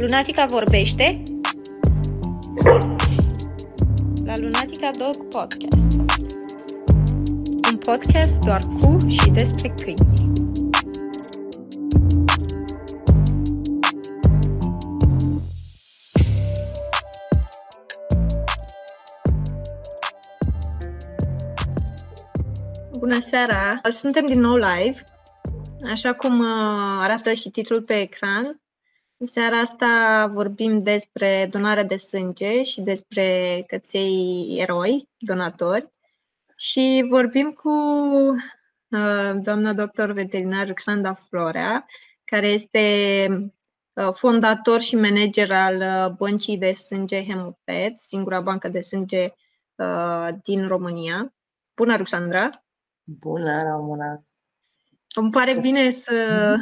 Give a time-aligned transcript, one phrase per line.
[0.00, 1.22] Lunatica vorbește
[4.24, 5.96] la Lunatica Dog Podcast.
[7.70, 10.32] Un podcast doar cu și despre câini.
[22.98, 23.80] Bună seara!
[23.90, 25.02] Suntem din nou live.
[25.90, 26.46] Așa cum uh,
[27.00, 28.59] arată și titlul pe ecran,
[29.20, 35.92] în seara asta vorbim despre donarea de sânge și despre căței eroi, donatori.
[36.56, 37.70] Și vorbim cu
[38.88, 41.86] uh, doamna doctor veterinar Ruxanda Florea,
[42.24, 42.80] care este
[43.94, 49.32] uh, fondator și manager al uh, băncii de sânge Hemopet, singura bancă de sânge
[49.74, 51.34] uh, din România.
[51.74, 52.50] Bună, Ruxandra!
[53.02, 54.24] Bună, Ramona!
[55.14, 56.56] Îmi pare bine să,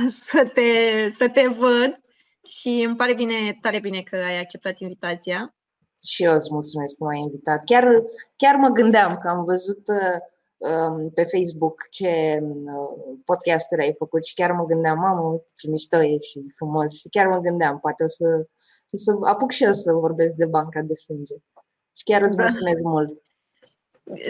[0.28, 2.00] să, te, să te văd
[2.42, 5.54] și îmi pare bine, tare bine că ai acceptat invitația.
[6.02, 7.64] Și eu îți mulțumesc că m-ai invitat.
[7.64, 8.02] Chiar,
[8.36, 9.82] chiar mă gândeam că am văzut
[10.56, 16.02] um, pe Facebook ce uh, podcasturi ai făcut și chiar mă gândeam, mamă, ce mișto
[16.02, 18.46] e și frumos și chiar mă gândeam, poate o să,
[18.92, 21.34] să apuc și eu să vorbesc de banca de sânge.
[21.96, 22.42] Și chiar îți da.
[22.42, 23.22] mulțumesc mult.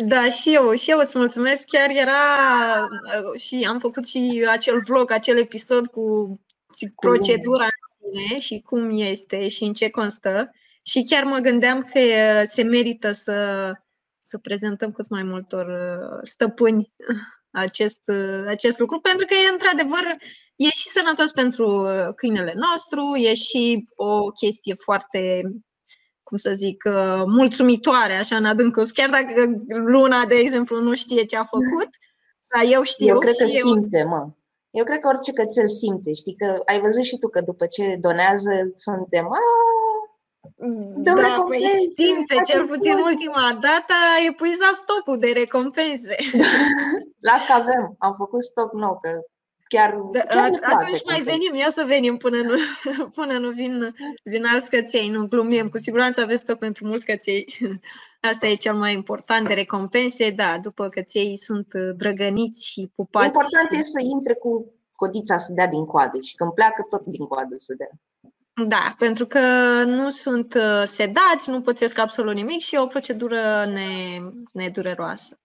[0.05, 1.67] Da, și eu, și eu îți mulțumesc.
[1.67, 2.23] Chiar era
[3.37, 6.27] și am făcut și acel vlog, acel episod cu
[6.73, 10.51] cu procedura în sine și cum este și în ce constă.
[10.83, 12.01] Și chiar mă gândeam că
[12.43, 13.71] se merită să,
[14.21, 15.67] să prezentăm cât mai multor
[16.23, 16.93] stăpâni
[17.51, 18.01] acest,
[18.47, 20.17] acest lucru, pentru că e într-adevăr,
[20.57, 21.87] e și sănătos pentru
[22.17, 25.43] câinele nostru, e și o chestie foarte
[26.33, 28.87] cum să zic, uh, mulțumitoare, așa, în adâncul.
[28.95, 29.33] Chiar dacă
[29.95, 31.91] Luna, de exemplu, nu știe ce a făcut,
[32.53, 33.07] dar eu știu.
[33.07, 33.49] Eu cred că eu...
[33.49, 34.29] simte, mă.
[34.71, 36.13] Eu cred că orice cățel simte.
[36.13, 39.27] Știi că ai văzut și tu că după ce donează suntem
[40.97, 41.67] da, păi
[41.97, 46.17] simte, cel puțin ultima dată a epuizat stocul de recompense.
[47.29, 49.11] Las că avem, am făcut stoc nou, că
[49.73, 52.57] chiar, da, chiar atunci mai venim, ia să venim până nu,
[53.19, 57.59] până nu vin, vin alți căței, nu glumim, cu siguranță aveți tot pentru mulți căței.
[58.31, 63.27] Asta e cel mai important de recompense, da, după căței sunt uh, drăgăniți și pupați.
[63.27, 67.27] Important e să intre cu codița să dea din coadă și când pleacă tot din
[67.27, 67.91] coadă să dea.
[68.67, 69.41] Da, pentru că
[69.87, 74.19] nu sunt uh, sedați, nu pățesc absolut nimic și e o procedură ne,
[74.53, 75.42] nedureroasă.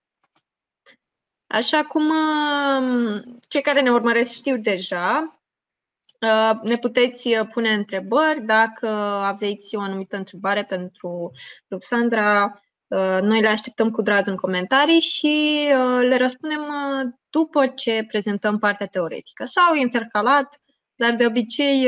[1.47, 5.40] Așa cum um, cei care ne urmăresc știu deja,
[6.22, 8.88] uh, ne puteți uh, pune întrebări dacă
[9.24, 11.31] aveți o anumită întrebare pentru
[11.68, 12.62] Luxandra.
[12.88, 15.68] Uh, noi le așteptăm cu drag în comentarii și
[16.02, 16.62] le răspundem
[17.30, 20.62] după ce prezentăm partea teoretică sau intercalat,
[20.96, 21.88] dar de obicei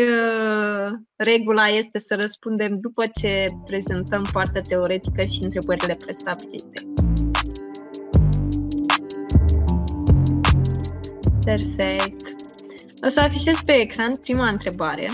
[1.16, 7.09] regula este să răspundem după ce prezentăm partea teoretică și întrebările prestabilite.
[11.46, 12.36] Perfect.
[13.06, 15.08] O să afișez pe ecran prima întrebare,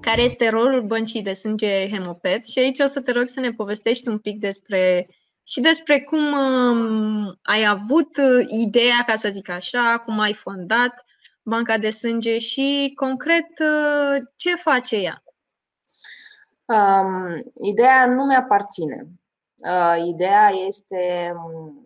[0.00, 3.50] care este rolul băncii de sânge Hemopet și aici o să te rog să ne
[3.50, 5.08] povestești un pic despre
[5.46, 8.10] și despre cum um, ai avut
[8.48, 11.04] ideea, ca să zic așa, cum ai fondat
[11.42, 15.22] banca de sânge și concret uh, ce face ea.
[16.64, 19.06] Um, ideea nu mi-aparține.
[19.64, 21.85] Uh, ideea este um,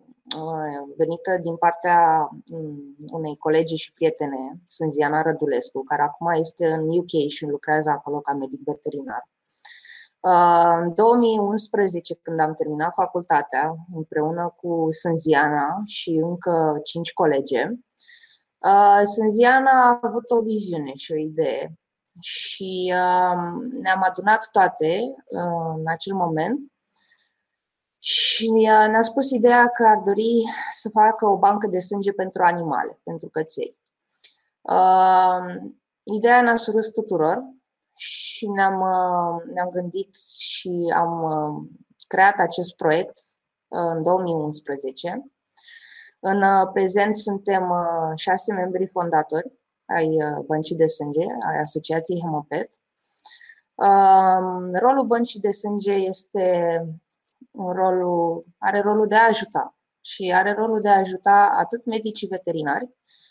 [0.97, 7.29] venită din partea mm, unei colegi și prietene, Sânziana Rădulescu, care acum este în UK
[7.29, 9.29] și lucrează acolo ca medic veterinar.
[10.19, 17.67] Uh, în 2011, când am terminat facultatea, împreună cu Sânziana și încă cinci colege,
[18.57, 21.75] uh, Sânziana a avut o viziune și o idee
[22.19, 22.93] și
[23.81, 24.99] ne-am adunat toate
[25.29, 26.71] în acel moment
[28.03, 28.49] și
[28.89, 33.29] ne-a spus ideea că ar dori să facă o bancă de sânge pentru animale, pentru
[33.29, 33.77] căței.
[34.61, 35.55] Uh,
[36.03, 37.43] ideea ne-a surus tuturor
[37.95, 41.69] și ne-am, uh, ne-am gândit și am uh,
[42.07, 43.17] creat acest proiect
[43.67, 45.31] uh, în 2011.
[46.19, 49.51] În uh, prezent suntem uh, șase membri fondatori
[49.85, 52.69] ai uh, Băncii de Sânge, ai Asociației Hemopet.
[53.75, 56.85] Uh, rolul Băncii de Sânge este
[57.51, 62.89] rolul, are rolul de a ajuta și are rolul de a ajuta atât medicii veterinari,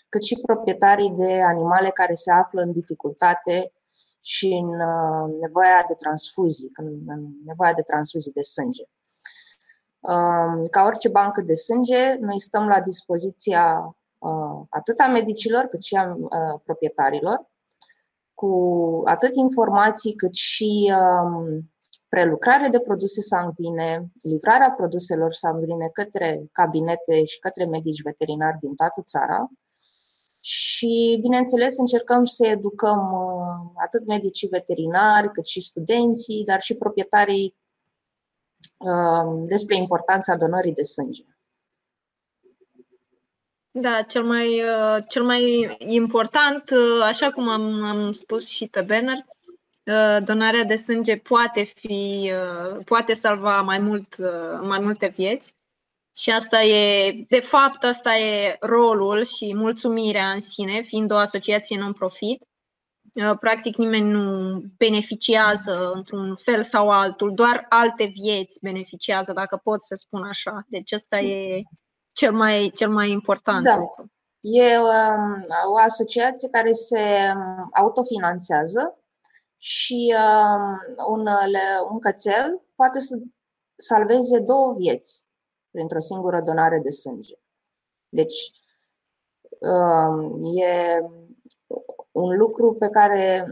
[0.09, 3.73] cât și proprietarii de animale care se află în dificultate
[4.21, 8.83] și în uh, nevoia de transfuzii, în nevoia de transfuzii de sânge.
[10.01, 15.83] Um, ca orice bancă de sânge, noi stăm la dispoziția uh, atât a medicilor cât
[15.83, 17.49] și a uh, proprietarilor
[18.35, 21.71] cu atât informații cât și um,
[22.11, 29.03] prelucrare de produse sanguine, livrarea produselor sanguine către cabinete și către medici veterinari din toată
[29.03, 29.49] țara.
[30.41, 37.57] Și, bineînțeles, încercăm să educăm uh, atât medicii veterinari, cât și studenții, dar și proprietarii
[38.77, 41.25] uh, despre importanța donării de sânge.
[43.71, 46.71] Da, cel mai, uh, cel mai important,
[47.03, 49.30] așa cum am, am spus și pe banner, Uh,
[50.25, 55.55] donarea de sânge poate fi, uh, poate salva mai, mult, uh, mai multe vieți.
[56.17, 61.79] Și asta e, de fapt, asta e rolul și mulțumirea în sine, fiind o asociație
[61.79, 62.45] non-profit.
[63.41, 69.95] Practic nimeni nu beneficiază într-un fel sau altul, doar alte vieți beneficiază, dacă pot să
[69.95, 70.65] spun așa.
[70.69, 71.63] Deci asta e
[72.13, 73.77] cel mai, cel mai important da.
[73.77, 74.11] lucru.
[74.41, 79.00] E um, o asociație care se um, autofinanțează
[79.63, 81.27] și uh, un,
[81.91, 83.19] un cățel poate să
[83.75, 85.27] salveze două vieți
[85.71, 87.35] printr-o singură donare de sânge.
[88.09, 88.53] Deci,
[89.59, 91.01] uh, e
[92.13, 93.45] un lucru pe care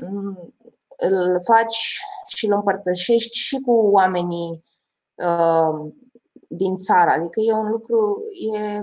[0.97, 4.65] îl faci și îl împărtășești și cu oamenii
[5.15, 5.93] uh,
[6.49, 7.11] din țară.
[7.11, 8.23] Adică e un lucru,
[8.53, 8.83] e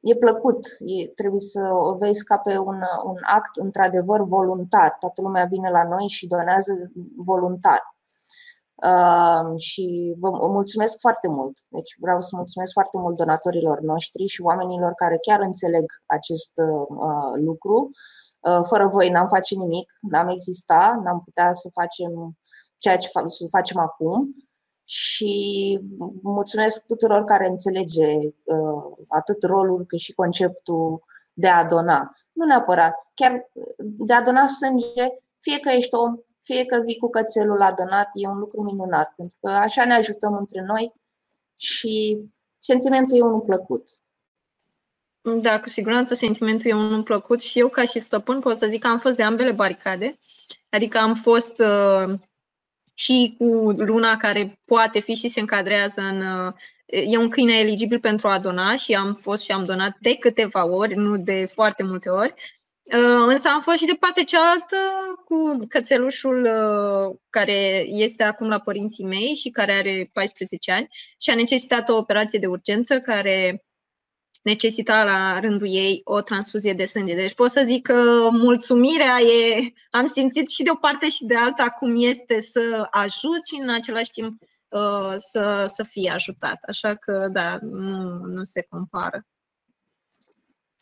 [0.00, 4.96] e plăcut, e, trebuie să o vezi ca pe un, un act într-adevăr voluntar.
[4.98, 6.72] Toată lumea vine la noi și donează
[7.16, 7.82] voluntar.
[8.74, 11.58] Uh, și vă mulțumesc foarte mult.
[11.68, 17.42] Deci vreau să mulțumesc foarte mult donatorilor noștri și oamenilor care chiar înțeleg acest uh,
[17.44, 17.90] lucru.
[18.40, 22.38] Uh, fără voi n-am face nimic, n-am exista, n-am putea să facem
[22.78, 24.34] ceea ce fa- să facem acum
[24.90, 25.78] și
[26.22, 31.02] mulțumesc tuturor care înțelege uh, atât rolul cât și conceptul
[31.32, 32.12] de a dona.
[32.32, 35.06] Nu neapărat, chiar de a dona sânge,
[35.38, 39.12] fie că ești om, fie că vii cu cățelul la donat, e un lucru minunat,
[39.16, 40.92] pentru că așa ne ajutăm între noi
[41.56, 42.18] și
[42.58, 43.88] sentimentul e unul plăcut.
[45.20, 48.80] Da, cu siguranță sentimentul e unul plăcut și eu ca și stăpân pot să zic
[48.80, 50.18] că am fost de ambele baricade.
[50.70, 52.14] Adică am fost uh,
[53.00, 53.44] și cu
[53.76, 56.22] Luna, care poate fi și se încadrează în.
[56.86, 60.68] E un câine eligibil pentru a dona și am fost și am donat de câteva
[60.68, 62.34] ori, nu de foarte multe ori.
[62.92, 64.76] Uh, însă am fost și de partea cealaltă
[65.24, 70.88] cu cățelușul uh, care este acum la părinții mei și care are 14 ani
[71.20, 73.64] și a necesitat o operație de urgență care
[74.42, 77.14] necesita la rândul ei o transfuzie de sânge.
[77.14, 81.36] Deci pot să zic că mulțumirea e, am simțit și de o parte și de
[81.36, 86.58] alta cum este să ajut și în același timp uh, să, să fie ajutat.
[86.68, 89.26] Așa că, da, nu, nu se compară.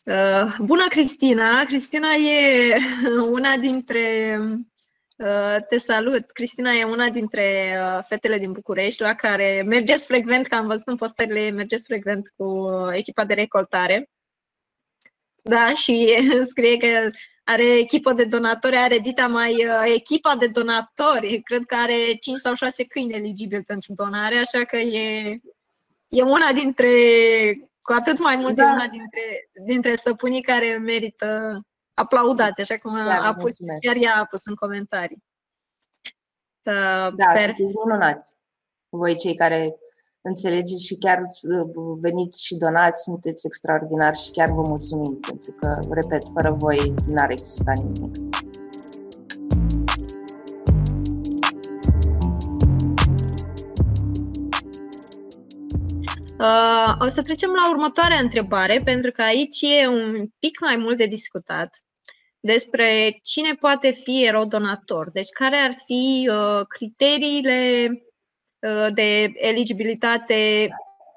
[0.05, 1.63] Uh, bună, Cristina!
[1.63, 2.77] Cristina e
[3.37, 4.59] una dintre Uh,
[5.67, 6.31] te salut!
[6.31, 10.87] Cristina e una dintre uh, fetele din București la care mergeți frecvent, că am văzut
[10.87, 14.09] în postările, mergeți frecvent cu uh, echipa de recoltare.
[15.41, 16.15] Da, și
[16.51, 17.09] scrie că
[17.43, 21.41] are echipă de donatori, are Dita mai echipa de donatori.
[21.43, 25.39] Cred că are 5 sau 6 câini eligibili pentru donare, așa că e,
[26.07, 26.87] e una dintre,
[27.81, 28.63] cu atât mai mult, da.
[28.63, 31.61] e una dintre, dintre stăpânii care merită
[31.99, 35.23] aplaudați, așa cum a, a pus, chiar ea a pus în comentarii.
[36.63, 37.37] Uh, da, per...
[37.37, 38.33] sunteți minunați.
[38.89, 39.75] Voi cei care
[40.21, 45.79] înțelegeți și chiar uh, veniți și donați, sunteți extraordinari și chiar vă mulțumim, pentru că,
[45.89, 48.15] repet, fără voi n-ar exista nimic.
[56.39, 60.97] Uh, o să trecem la următoarea întrebare, pentru că aici e un pic mai mult
[60.97, 61.69] de discutat
[62.39, 65.11] despre cine poate fi erou donator.
[65.11, 67.89] Deci care ar fi uh, criteriile
[68.59, 70.69] uh, de eligibilitate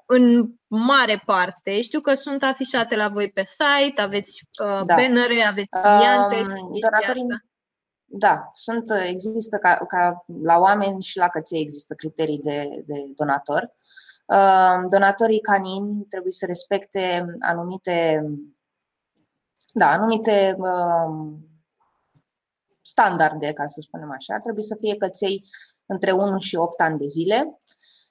[0.05, 1.81] în mare parte.
[1.81, 4.95] Știu că sunt afișate la voi pe site, aveți uh, da.
[4.95, 6.51] bannere, aveți cliente.
[6.51, 7.43] Um, asta.
[8.15, 13.71] Da, sunt, există ca, ca la oameni și la căței există criterii de, de donator.
[14.25, 18.23] Uh, donatorii canini trebuie să respecte anumite
[19.73, 21.33] da, anumite uh,
[22.81, 24.39] standarde, ca să spunem așa.
[24.39, 25.43] Trebuie să fie căței
[25.85, 27.59] între 1 și 8 ani de zile,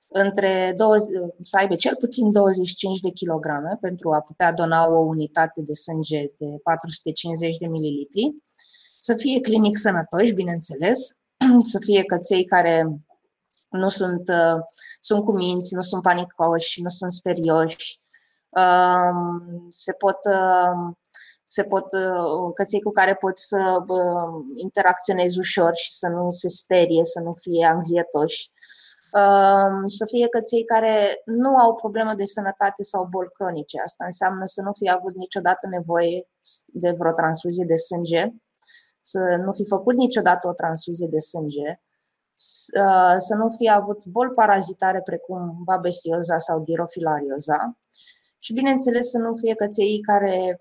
[0.06, 1.08] între 20,
[1.42, 6.20] să aibă cel puțin 25 de kilograme pentru a putea dona o unitate de sânge
[6.38, 8.30] de 450 de mililitri,
[8.98, 11.18] să fie clinic sănătoși, bineînțeles,
[11.72, 13.00] să fie căței care
[13.70, 14.60] nu sunt, uh,
[15.00, 18.00] sunt cu minți, nu sunt panicoși, nu sunt sperioși,
[18.48, 19.10] uh,
[19.70, 20.94] se pot uh,
[21.54, 21.86] se pot,
[22.54, 23.84] căței cu care poți să
[24.56, 28.50] interacționezi ușor și să nu se sperie, să nu fie anxietoși.
[29.86, 33.80] Să fie căței care nu au probleme de sănătate sau boli cronice.
[33.84, 36.28] Asta înseamnă să nu fie avut niciodată nevoie
[36.66, 38.22] de vreo transfuzie de sânge,
[39.00, 41.80] să nu fi făcut niciodată o transfuzie de sânge,
[43.18, 47.78] să nu fie avut boli parazitare precum babesioza sau dirofilarioza
[48.38, 50.56] și, bineînțeles, să nu fie căței care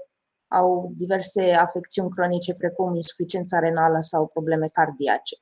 [0.51, 5.37] au diverse afecțiuni cronice precum insuficiența renală sau probleme cardiace.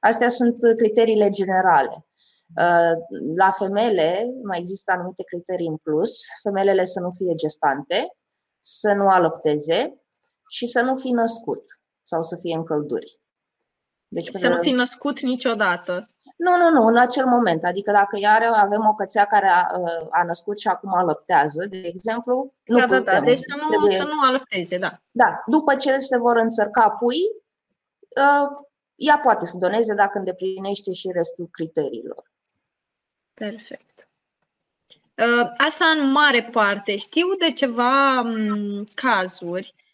[0.00, 2.06] Astea sunt criteriile generale.
[3.36, 6.20] La femele mai există anumite criterii în plus.
[6.42, 8.16] Femelele să nu fie gestante,
[8.60, 10.00] să nu alăpteze
[10.48, 11.60] și să nu fi născut
[12.02, 13.20] sau să fie în călduri.
[14.08, 16.10] Deci, să nu fi născut niciodată.
[16.36, 17.64] Nu, nu, nu, în acel moment.
[17.64, 19.66] Adică dacă iar avem o cățea care a,
[20.10, 23.04] a născut și acum alăptează, de exemplu, nu da, putem.
[23.04, 23.96] Da, da, deci să nu, trebuie...
[23.96, 25.00] să nu alăpteze, da.
[25.10, 27.20] Da, după ce se vor înțărca pui,
[28.16, 28.52] ă,
[28.94, 32.30] ea poate să doneze dacă îndeplinește și restul criteriilor.
[33.34, 34.08] Perfect.
[35.18, 36.96] Ă, asta în mare parte.
[36.96, 38.22] Știu de ceva
[38.94, 39.85] cazuri Uh,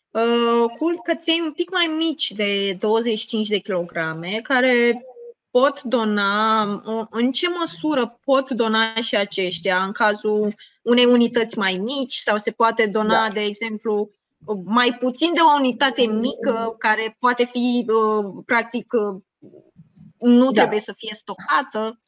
[0.79, 5.05] cu căței un pic mai mici de 25 de kilograme, care
[5.51, 6.63] pot dona,
[7.11, 12.51] în ce măsură pot dona și aceștia în cazul unei unități mai mici sau se
[12.51, 13.29] poate dona, da.
[13.29, 14.11] de exemplu,
[14.65, 19.21] mai puțin de o unitate mică care poate fi, uh, practic, uh,
[20.19, 20.61] nu da.
[20.61, 21.99] trebuie să fie stocată?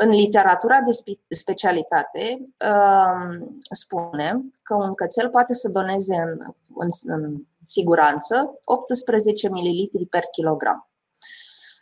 [0.00, 6.38] În literatura de specialitate um, spune că un cățel poate să doneze în,
[6.74, 10.90] în, în siguranță 18 ml per kilogram.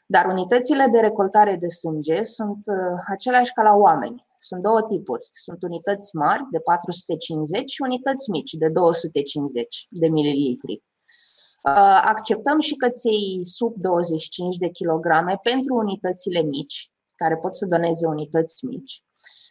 [0.07, 4.27] Dar unitățile de recoltare de sânge sunt uh, aceleași ca la oameni.
[4.39, 5.29] Sunt două tipuri.
[5.33, 10.73] Sunt unități mari de 450 și unități mici de 250 de mililitri.
[10.73, 18.07] Uh, acceptăm și căței sub 25 de kilograme pentru unitățile mici, care pot să doneze
[18.07, 19.03] unități mici,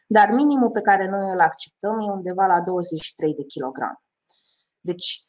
[0.07, 4.01] dar minimul pe care noi îl acceptăm e undeva la 23 de kilograme.
[4.79, 5.25] Deci,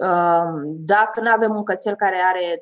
[0.00, 2.60] um, dacă nu avem un cățel care are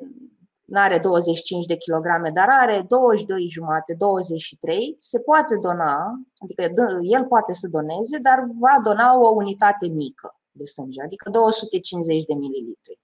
[0.64, 7.24] nu are 25 de kilograme, dar are 22 jumate, 23, se poate dona, adică el
[7.24, 13.00] poate să doneze, dar va dona o unitate mică de sânge, adică 250 de mililitri.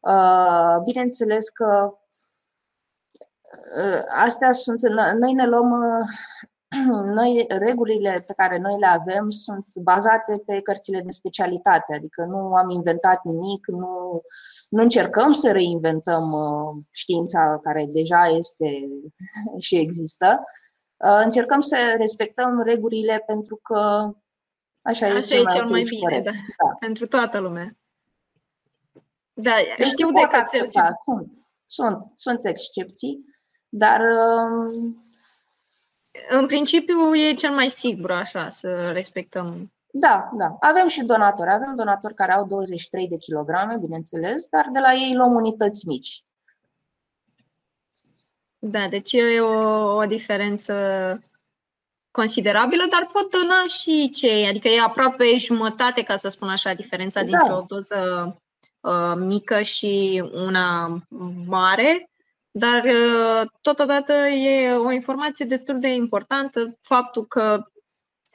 [0.00, 2.03] Uh, bineînțeles că Ă,
[4.08, 4.80] astea sunt,
[5.18, 6.04] noi ne luăm, ă,
[7.14, 12.54] noi, regulile pe care noi le avem sunt bazate pe cărțile de specialitate, adică nu
[12.54, 14.22] am inventat nimic, nu,
[14.68, 18.88] nu încercăm să reinventăm ă, știința care deja este
[19.66, 20.44] și există.
[21.24, 24.10] Încercăm să respectăm regulile pentru că
[24.82, 26.30] așa, așa e cel, e cel mai bine, da.
[26.30, 26.76] da.
[26.78, 27.76] pentru toată lumea.
[29.32, 29.52] Da,
[29.84, 30.68] știu de cățel.
[31.04, 33.24] Sunt, sunt, sunt excepții,
[33.76, 34.96] dar um,
[36.30, 39.72] în principiu e cel mai sigur așa să respectăm.
[39.90, 40.56] Da, da.
[40.60, 41.50] Avem și donatori.
[41.50, 46.24] Avem donatori care au 23 de kilograme, bineînțeles, dar de la ei luăm unități mici.
[48.58, 50.74] Da, deci e o, o diferență
[52.10, 57.20] considerabilă, dar pot dona și cei, adică e aproape jumătate, ca să spun așa, diferența
[57.20, 57.26] da.
[57.26, 58.36] dintre o doză
[58.80, 60.98] uh, mică și una
[61.46, 62.08] mare.
[62.56, 67.64] Dar uh, totodată e o informație destul de importantă faptul că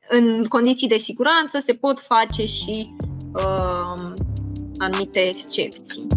[0.10, 2.96] în condiții de siguranță se pot face și
[3.34, 4.12] uh,
[4.78, 6.08] anumite excepții.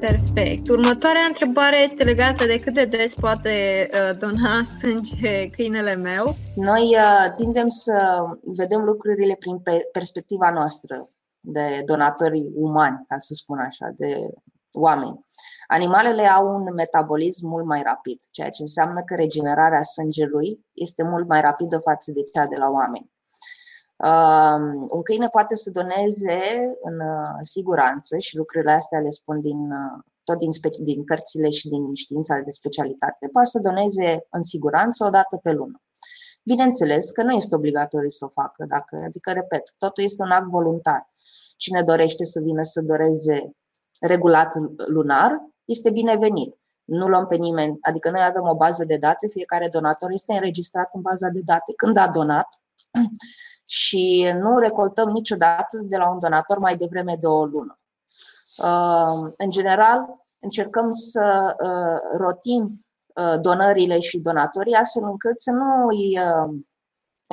[0.00, 0.68] Perfect.
[0.68, 6.36] Următoarea întrebare este legată de cât de des poate uh, dona sânge câinele meu.
[6.54, 13.58] Noi uh, tindem să vedem lucrurile prin perspectiva noastră de donatori umani, ca să spun
[13.58, 14.30] așa, de
[14.72, 15.24] oameni.
[15.66, 21.28] Animalele au un metabolism mult mai rapid, ceea ce înseamnă că regenerarea sângelui este mult
[21.28, 23.10] mai rapidă față de cea de la oameni.
[23.96, 26.40] Um, un câine poate să doneze
[26.82, 31.50] în uh, siguranță și lucrurile astea le spun din, uh, tot din, spe- din cărțile
[31.50, 35.82] și din știința de specialitate, poate să doneze în siguranță o dată pe lună.
[36.42, 40.48] Bineînțeles că nu este obligatoriu să o facă, dacă, adică, repet, totul este un act
[40.48, 41.10] voluntar.
[41.60, 43.50] Cine dorește să vină să doreze
[44.00, 44.52] regulat
[44.86, 46.56] lunar, este binevenit.
[46.84, 50.88] Nu luăm pe nimeni, adică noi avem o bază de date, fiecare donator este înregistrat
[50.92, 52.46] în baza de date când a donat
[53.80, 57.78] și nu recoltăm niciodată de la un donator mai devreme de o lună.
[58.56, 60.06] Uh, în general,
[60.38, 66.18] încercăm să uh, rotim uh, donările și donatorii astfel încât să nu îi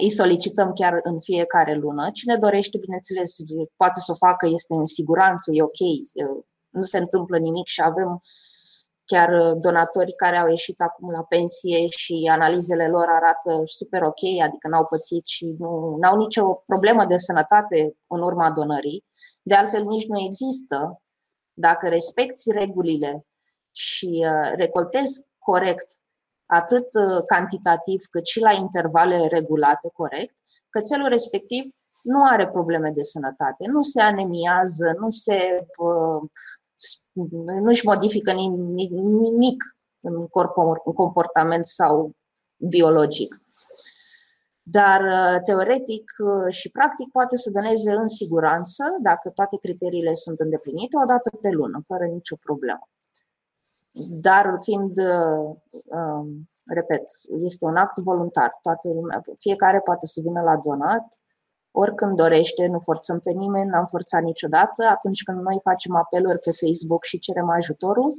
[0.02, 2.10] îi solicităm chiar în fiecare lună.
[2.12, 3.36] Cine dorește, bineînțeles,
[3.76, 5.82] poate să o facă, este în siguranță, e ok,
[6.70, 8.22] nu se întâmplă nimic și avem
[9.06, 14.68] chiar donatori care au ieșit acum la pensie și analizele lor arată super ok, adică
[14.68, 19.06] n-au pățit și nu au nicio problemă de sănătate în urma donării.
[19.42, 21.02] De altfel, nici nu există.
[21.54, 23.26] Dacă respecti regulile
[23.72, 25.86] și uh, recoltezi corect
[26.48, 30.36] atât uh, cantitativ cât și la intervale regulate corect,
[30.70, 31.64] cățelul respectiv
[32.04, 36.22] nu are probleme de sănătate, nu se anemiază, nu se uh,
[37.62, 39.64] nu-și modifică nimic
[40.02, 40.28] în,
[40.84, 42.12] în comportament sau
[42.58, 43.42] biologic.
[44.62, 46.12] Dar uh, teoretic
[46.50, 51.50] și practic poate să doneze în siguranță, dacă toate criteriile sunt îndeplinite, o dată pe
[51.50, 52.90] lună, fără nicio problemă.
[54.22, 57.04] Dar fiind, uh, um, repet,
[57.40, 61.22] este un act voluntar, toată lumea, fiecare poate să vină la donat,
[61.72, 64.86] oricând dorește, nu forțăm pe nimeni, n-am forțat niciodată.
[64.90, 68.14] Atunci când noi facem apeluri pe Facebook și cerem ajutorul,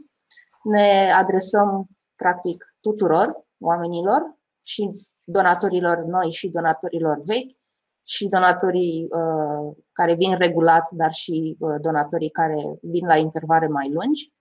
[0.62, 4.90] ne adresăm practic tuturor oamenilor și
[5.24, 7.56] donatorilor noi și donatorilor vechi
[8.02, 13.90] și donatorii uh, care vin regulat, dar și uh, donatorii care vin la intervale mai
[13.92, 14.32] lungi.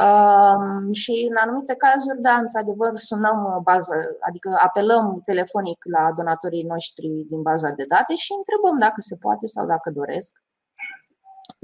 [0.00, 6.62] Um, și în anumite cazuri, da, într-adevăr, sunăm uh, bază, adică apelăm telefonic la donatorii
[6.62, 10.42] noștri din baza de date și întrebăm dacă se poate sau dacă doresc.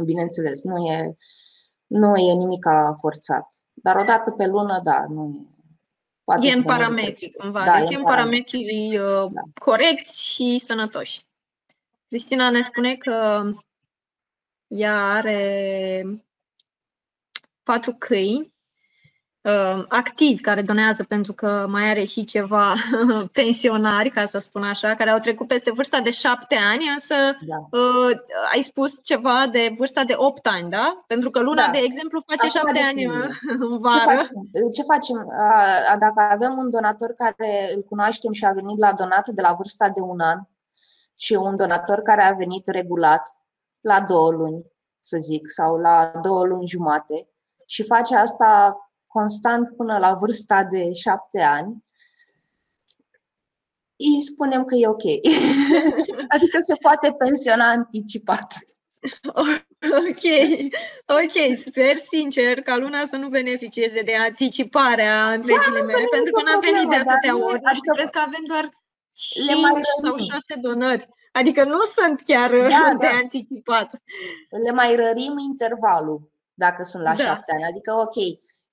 [0.05, 1.16] Bineînțeles, nu e,
[1.87, 2.66] nu e nimic
[3.00, 3.49] forțat.
[3.73, 5.55] Dar o dată pe lună, da, nu e.
[6.25, 7.64] Poate e în parametri, cumva.
[7.64, 9.40] Da, deci e în parametri uh, da.
[9.61, 11.26] corecți și sănătoși.
[12.09, 13.45] Cristina ne spune că
[14.66, 16.02] ea are
[17.71, 18.55] patru câini
[19.43, 22.73] uh, activi care donează pentru că mai are și ceva
[23.41, 27.15] pensionari, ca să spun așa, care au trecut peste vârsta de șapte ani, însă
[27.47, 27.79] da.
[27.79, 28.11] uh,
[28.52, 31.05] ai spus ceva de vârsta de opt ani, da?
[31.07, 31.71] Pentru că luna, da.
[31.71, 33.05] de exemplu, face Acum șapte ani
[33.59, 33.99] în vară.
[33.99, 34.71] Ce facem?
[34.73, 35.26] Ce facem?
[35.99, 39.89] Dacă avem un donator care îl cunoaștem și a venit la donat de la vârsta
[39.89, 40.39] de un an
[41.17, 43.29] și un donator care a venit regulat
[43.81, 44.65] la două luni,
[45.00, 47.29] să zic, sau la două luni jumate,
[47.69, 48.76] și face asta
[49.07, 51.85] constant până la vârsta de șapte ani,
[53.97, 55.02] îi spunem că e ok.
[56.35, 58.55] adică se poate pensiona anticipat.
[59.81, 60.25] Ok,
[61.07, 66.43] ok, sper sincer ca luna să nu beneficieze de anticiparea între da, ghilimele, pentru că
[66.43, 67.61] n-a venit de atâtea ori.
[67.63, 68.69] Adică cred că avem doar
[69.13, 69.49] 5
[70.02, 71.09] sau 6 donări.
[71.33, 73.17] Adică nu sunt chiar da, de da.
[73.23, 73.89] anticipat.
[74.65, 77.23] Le mai rărim intervalul dacă sunt la da.
[77.23, 77.64] șapte ani.
[77.64, 78.16] Adică, ok,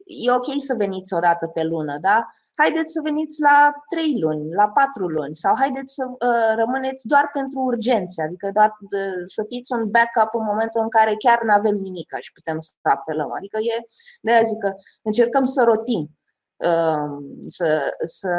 [0.05, 2.25] e ok să veniți o dată pe lună, da?
[2.55, 7.29] Haideți să veniți la trei luni, la patru luni sau haideți să uh, rămâneți doar
[7.33, 11.53] pentru urgențe, adică doar de, să fiți un backup în momentul în care chiar nu
[11.53, 13.31] avem nimic și putem să apelăm.
[13.31, 13.85] Adică e,
[14.21, 16.09] de aia zic că încercăm să rotim,
[16.55, 17.09] uh,
[17.47, 18.33] să, să,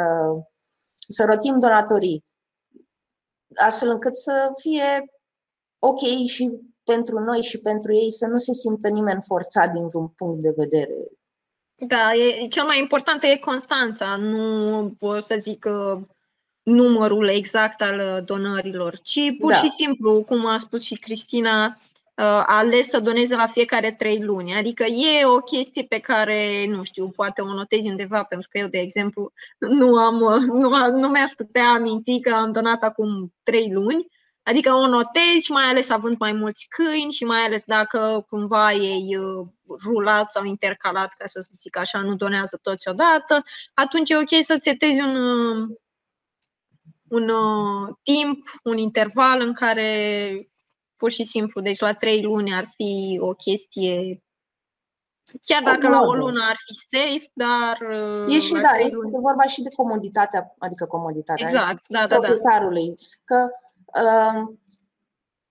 [1.07, 2.25] să rotim donatorii
[3.55, 5.05] astfel încât să fie
[5.79, 10.07] ok și pentru noi și pentru ei să nu se simtă nimeni forțat din vreun
[10.07, 10.95] punct de vedere.
[11.75, 15.65] Da, e, cel mai important e constanța, nu pot să zic
[16.63, 19.57] numărul exact al donărilor, ci pur da.
[19.57, 21.77] și simplu, cum a spus și Cristina,
[22.15, 24.53] a ales să doneze la fiecare trei luni.
[24.53, 28.67] Adică e o chestie pe care, nu știu, poate o notezi undeva, pentru că eu,
[28.67, 34.07] de exemplu, nu, am, nu, nu mi-aș putea aminti că am donat acum trei luni,
[34.45, 39.17] Adică o notezi, mai ales având mai mulți câini și mai ales dacă cumva ei
[39.17, 39.47] uh,
[39.83, 44.63] rulat sau intercalat, ca să zic așa, nu donează toți odată, atunci e ok să-ți
[44.63, 45.77] setezi un, uh,
[47.09, 50.49] un uh, timp, un interval în care
[50.95, 54.19] pur și simplu, deci la trei luni ar fi o chestie
[55.41, 57.77] Chiar dacă la o lună ar fi safe, dar...
[58.27, 58.89] E și da, e
[59.21, 62.27] vorba și de comoditatea, adică comoditatea exact, da, da, da.
[63.23, 63.49] Că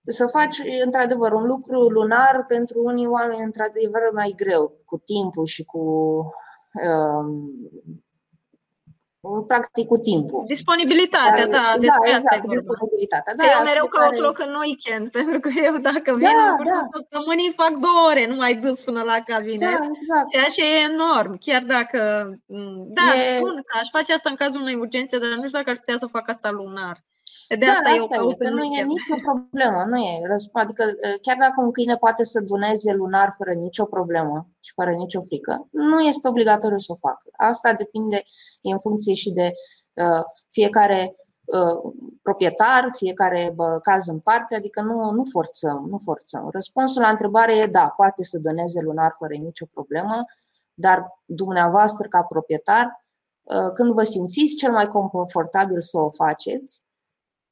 [0.03, 5.63] să faci, într-adevăr, un lucru lunar pentru unii oameni, într-adevăr, mai greu, cu timpul și
[5.63, 5.79] cu
[6.83, 7.53] um,
[9.47, 10.43] practic cu timpul.
[10.47, 13.33] Disponibilitatea, Dar, da, despre da, asta exact, e disponibilitatea.
[13.33, 14.25] Da, eu mereu caut care...
[14.27, 16.91] loc în weekend, pentru că eu dacă vin da, în cursul da.
[16.95, 20.27] săptămânii fac două ore, nu mai dus până la cabinet, da, exact.
[20.33, 21.99] ceea ce e enorm, chiar dacă,
[22.99, 23.35] da, e...
[23.35, 25.97] spun că aș face asta în cazul unei urgențe, dar nu știu dacă aș putea
[25.97, 26.97] să fac asta lunar.
[27.49, 30.21] De da, asta eu caut în Nu e nicio problemă, nu e.
[30.53, 30.83] Adică
[31.21, 35.67] chiar dacă un câine poate să doneze lunar fără nicio problemă și fără nicio frică,
[35.71, 37.29] nu este obligatoriu să o facă.
[37.37, 38.23] Asta depinde,
[38.61, 39.51] e în funcție și de
[39.93, 46.49] uh, fiecare uh, proprietar, fiecare bă, caz în parte, adică nu, nu forțăm, nu forțăm.
[46.51, 50.25] Răspunsul la întrebare e da, poate să doneze lunar fără nicio problemă,
[50.73, 53.05] dar dumneavoastră ca proprietar,
[53.43, 56.84] uh, când vă simțiți cel mai confortabil să o faceți,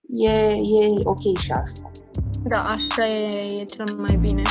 [0.09, 1.91] e, e ok și asta.
[2.43, 3.27] Da, așa e,
[3.59, 4.41] e cel mai bine.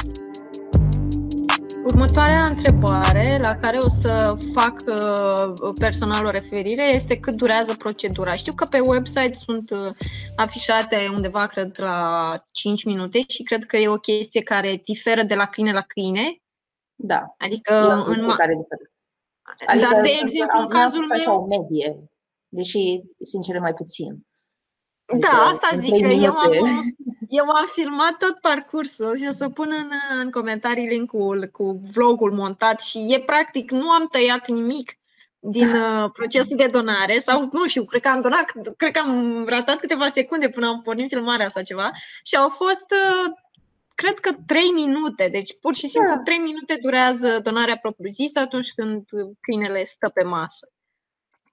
[1.84, 8.34] Următoarea întrebare la care o să fac uh, personal o referire este cât durează procedura.
[8.34, 9.90] Știu că pe website sunt uh,
[10.36, 15.34] afișate undeva, cred, la 5 minute și cred că e o chestie care diferă de
[15.34, 16.42] la câine la câine.
[16.94, 17.34] Da.
[17.38, 18.90] Adică în ma- care diferă.
[19.66, 21.42] Adică, Dar, de exemplu, în cazul așa meu...
[21.42, 22.10] o medie,
[22.48, 24.26] deși, sincer, mai puțin.
[25.06, 26.70] Da, Adică, asta în zic, trei că eu am, minute.
[27.28, 32.32] eu am filmat tot parcursul și o să pun în, în comentarii link-ul cu vlogul
[32.32, 34.96] montat și e practic, nu am tăiat nimic
[35.38, 38.44] din uh, procesul de donare sau nu știu, cred că am donat,
[38.76, 41.88] cred că am ratat câteva secunde până am pornit filmarea sau ceva
[42.24, 43.32] și au fost uh,
[43.94, 46.20] cred că 3 minute, deci pur și simplu Da.
[46.22, 49.04] 3 minute durează donarea propriu-zisă atunci când
[49.40, 50.72] câinele stă pe masă.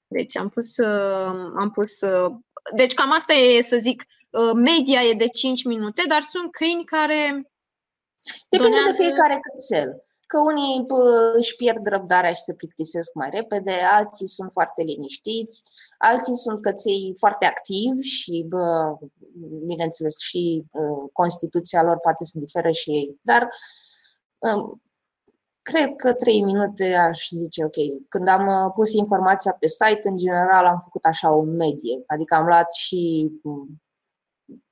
[0.07, 2.31] Deci am pus, uh, am pus uh,
[2.75, 6.83] deci cam asta e, să zic, uh, media e de 5 minute, dar sunt câini
[6.83, 7.51] care
[8.49, 10.03] Depinde donează- de fiecare cățel.
[10.27, 15.63] Că unii bă, își pierd răbdarea și se plictisesc mai repede, alții sunt foarte liniștiți,
[15.97, 18.97] alții sunt căței foarte activi și, bă,
[19.65, 23.19] bineînțeles, și uh, constituția lor poate să diferă și ei.
[23.21, 23.49] Dar
[24.37, 24.81] um,
[25.71, 28.07] cred că trei minute aș zice ok.
[28.09, 32.35] Când am uh, pus informația pe site, în general am făcut așa o medie, adică
[32.35, 33.81] am luat și um,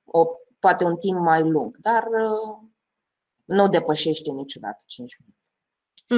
[0.04, 0.26] o,
[0.58, 2.68] poate un timp mai lung, dar uh,
[3.44, 5.36] nu depășește niciodată 5 minute.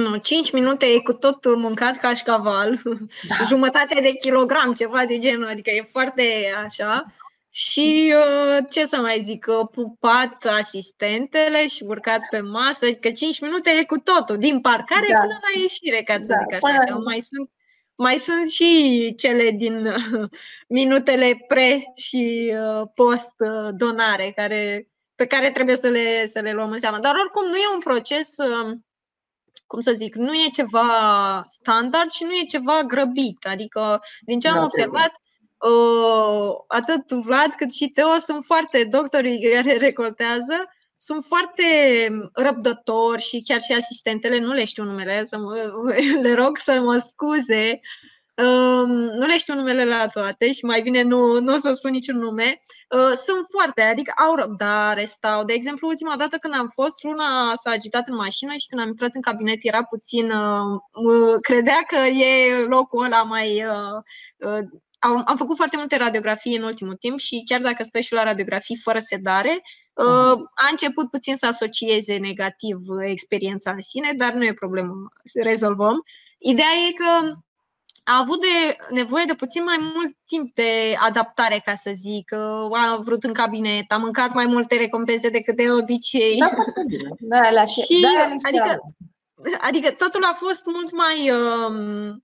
[0.09, 2.81] Nu, 5 minute e cu tot mâncat cașcaval,
[3.27, 3.45] Da.
[3.51, 6.23] jumătate de kilogram, ceva de genul, adică e foarte
[6.63, 7.05] așa.
[7.53, 13.39] Și uh, ce să mai zic, uh, pupat asistentele și urcat pe masă, adică 5
[13.41, 15.19] minute e cu totul, din parcare Da.
[15.19, 16.59] până la ieșire, ca să Da, zic așa.
[16.77, 17.49] până- Că mai sunt
[17.95, 20.29] mai sunt și cele din uh,
[20.67, 26.51] minutele pre și uh, post uh, donare care pe care trebuie să le, să le
[26.51, 26.97] luăm în seamă.
[26.99, 28.71] Dar oricum nu e un proces uh,
[29.67, 30.87] cum să zic, nu e ceva
[31.45, 33.45] standard și nu e ceva grăbit.
[33.49, 35.11] Adică, din ce am Da, observat,
[35.69, 41.63] uh, atât Vlad cât și Teo sunt foarte, doctorii care recoltează, sunt foarte
[42.33, 45.71] răbdători și chiar și asistentele, nu le știu numele, să mă,
[46.25, 47.79] le rog să mă scuze,
[48.35, 51.91] um, nu le știu numele la toate și mai bine nu, nu o să spun
[51.91, 52.59] niciun nume,
[52.97, 55.43] Uh, sunt foarte, adică au răbdare, stau.
[55.43, 58.87] De exemplu, ultima dată când am fost, Luna s-a agitat în mașină și când am
[58.87, 63.65] intrat în cabinet era puțin, uh, uh, credea că e locul ăla mai...
[65.05, 67.99] Uh, uh, am, am făcut foarte multe radiografii în ultimul timp și chiar dacă stă
[67.99, 69.61] și la radiografii fără sedare,
[69.93, 74.93] uh, a început puțin să asocieze negativ uh, experiența în sine, dar nu e problemă,
[75.43, 76.03] rezolvăm.
[76.37, 77.35] Ideea e că
[78.03, 82.33] a avut de nevoie de puțin mai mult timp de adaptare, ca să zic.
[82.33, 86.37] A vrut în cabinet, a mâncat mai multe recompense decât de obicei.
[86.37, 87.09] Da, foarte bine.
[87.19, 88.79] Da, alea și, Și, da, alea și adică, alea.
[89.61, 92.23] Adică totul a fost mult mai, um,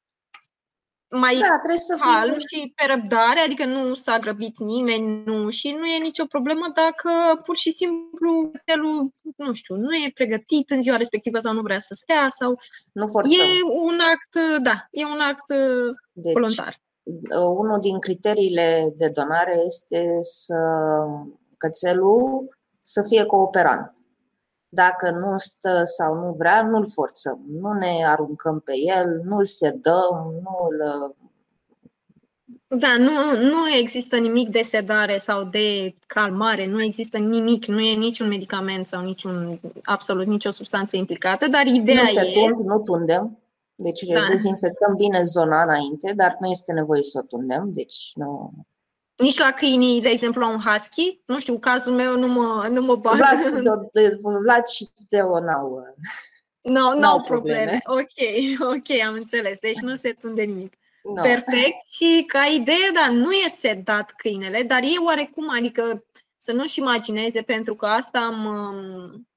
[1.10, 2.40] mai da, trebuie să calm fii...
[2.48, 7.40] și pe răbdare, adică nu s-a grăbit nimeni, nu, și nu e nicio problemă dacă
[7.44, 11.80] pur și simplu hotelul, nu știu, nu e pregătit în ziua respectivă sau nu vrea
[11.80, 12.60] să stea sau
[12.92, 13.32] Nu forțăm.
[13.32, 16.82] e un act, da, e un act uh, Deci, voluntar.
[17.40, 20.56] unul din criteriile de donare este să
[21.58, 22.50] cățelul
[22.82, 23.92] să fie cooperant.
[24.70, 30.34] Dacă nu stă sau nu vrea, nu-l forțăm, nu ne aruncăm pe el, nu-l sedăm,
[30.44, 31.16] nu-l...
[32.70, 37.94] Da, nu, nu există nimic de sedare sau de calmare, nu există nimic, nu e
[37.94, 42.34] niciun medicament sau niciun, absolut nicio substanță implicată, dar ideea nu se e...
[42.34, 43.38] tund, nu tundem,
[43.76, 44.20] deci Da.
[44.30, 48.52] dezinfectăm bine zona înainte, dar nu este nevoie să o tundem, deci nu...
[49.18, 52.82] Nici la câinii, de exemplu, la un husky, nu știu, cazul meu nu mă, nu
[52.82, 53.16] mă bag.
[53.16, 53.40] Vlad,
[54.42, 55.96] Vlad și Teo n-au...
[56.62, 57.80] Nu, no, n-au no probleme.
[57.86, 58.18] Ok,
[58.76, 59.58] ok, am înțeles.
[59.58, 60.78] Deci nu se tunde nimic.
[61.04, 61.22] No.
[61.22, 61.92] Perfect.
[61.92, 66.06] Și ca idee, da, nu e sedat câinele, dar e oarecum, adică
[66.38, 69.28] să nu-și imagineze, pentru că asta am, um,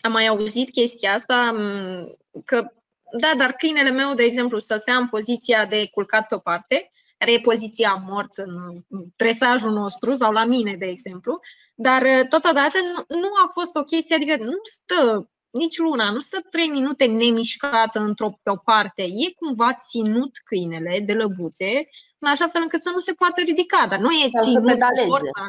[0.00, 2.72] am mai auzit chestia asta, um, că,
[3.18, 6.90] da, dar câinele meu, de exemplu, să stea în poziția de culcat pe o parte,
[7.18, 8.82] care e poziția mort în
[9.16, 11.40] tresajul nostru sau la mine, de exemplu,
[11.74, 16.40] dar totodată nu, nu a fost o chestie, adică nu stă nici luna, nu stă
[16.50, 21.84] trei minute nemișcată într-o pe o parte, e cumva ținut câinele de lăbuțe
[22.18, 25.48] în așa fel încât să nu se poată ridica, dar nu e ținut cu forța.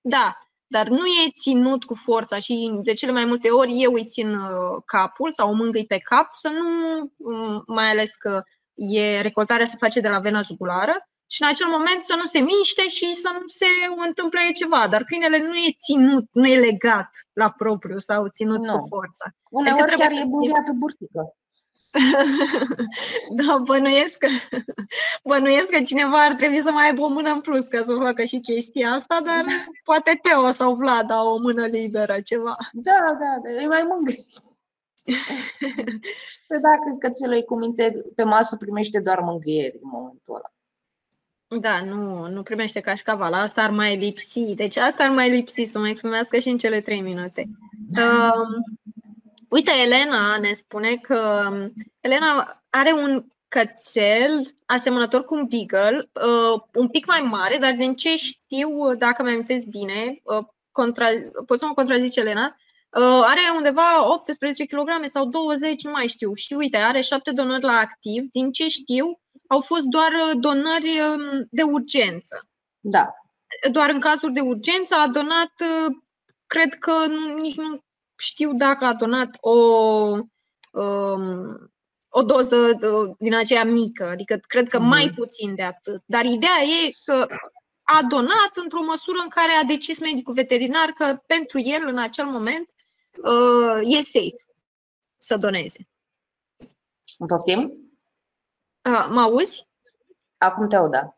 [0.00, 4.04] Da, dar nu e ținut cu forța și de cele mai multe ori eu îi
[4.04, 6.68] țin uh, capul sau o mângâi pe cap, să nu,
[7.16, 8.42] um, mai ales că
[8.74, 12.38] e recoltarea se face de la vena jugulară, și în acel moment să nu se
[12.38, 13.66] miște și să nu se
[14.06, 14.88] întâmple ceva.
[14.88, 18.76] Dar câinele nu e ținut, nu e legat la propriu sau ținut nu.
[18.76, 19.26] cu forța.
[19.50, 21.34] Uneori adică chiar e bugea pe burtică.
[23.38, 24.28] da, bănuiesc că,
[25.30, 28.24] bănuiesc că cineva ar trebui să mai aibă o mână în plus ca să facă
[28.24, 29.44] și chestia asta, dar
[29.88, 32.56] poate Teo sau Vlad au o mână liberă, ceva.
[32.72, 33.86] Da, da, da, e mai
[35.04, 35.98] mângă.
[36.68, 40.52] Dacă cățelul cu minte pe masă primește doar mângâieri în momentul ăla.
[41.60, 43.32] Da, nu, nu primește cașcaval.
[43.32, 44.54] Asta ar mai lipsi.
[44.54, 47.48] Deci asta ar mai lipsi să mai primească și în cele trei minute.
[47.96, 48.62] Uh,
[49.48, 51.50] uite, Elena ne spune că
[52.00, 57.94] Elena are un cățel asemănător cu un beagle, uh, un pic mai mare, dar din
[57.94, 61.06] ce știu, dacă mi amintesc bine, uh, contra,
[61.46, 62.63] poți să mă contrazice Elena, uh,
[63.02, 66.34] are undeva 18 kg sau 20, nu mai știu.
[66.34, 68.24] Și uite, are 7 donări la activ.
[68.32, 72.48] Din ce știu, au fost doar uh, donări um, de urgență.
[72.80, 73.14] Da.
[73.70, 75.94] Doar în cazuri de urgență a donat, uh,
[76.46, 77.06] cred că
[77.40, 77.78] nici nu
[78.16, 79.58] știu dacă a donat o,
[80.70, 81.72] um,
[82.08, 82.78] o doză
[83.18, 84.86] din aceea mică, adică cred că mm.
[84.86, 86.02] mai puțin de atât.
[86.06, 87.26] Dar ideea e că
[87.82, 92.26] a donat într-o măsură în care a decis medicul veterinar că pentru el, în acel
[92.26, 92.70] moment,
[93.16, 94.44] uh, e safe
[95.18, 95.78] să doneze.
[97.26, 97.60] Poftim?
[98.90, 99.68] Uh, mă auzi?
[100.38, 101.16] Acum te aud, da.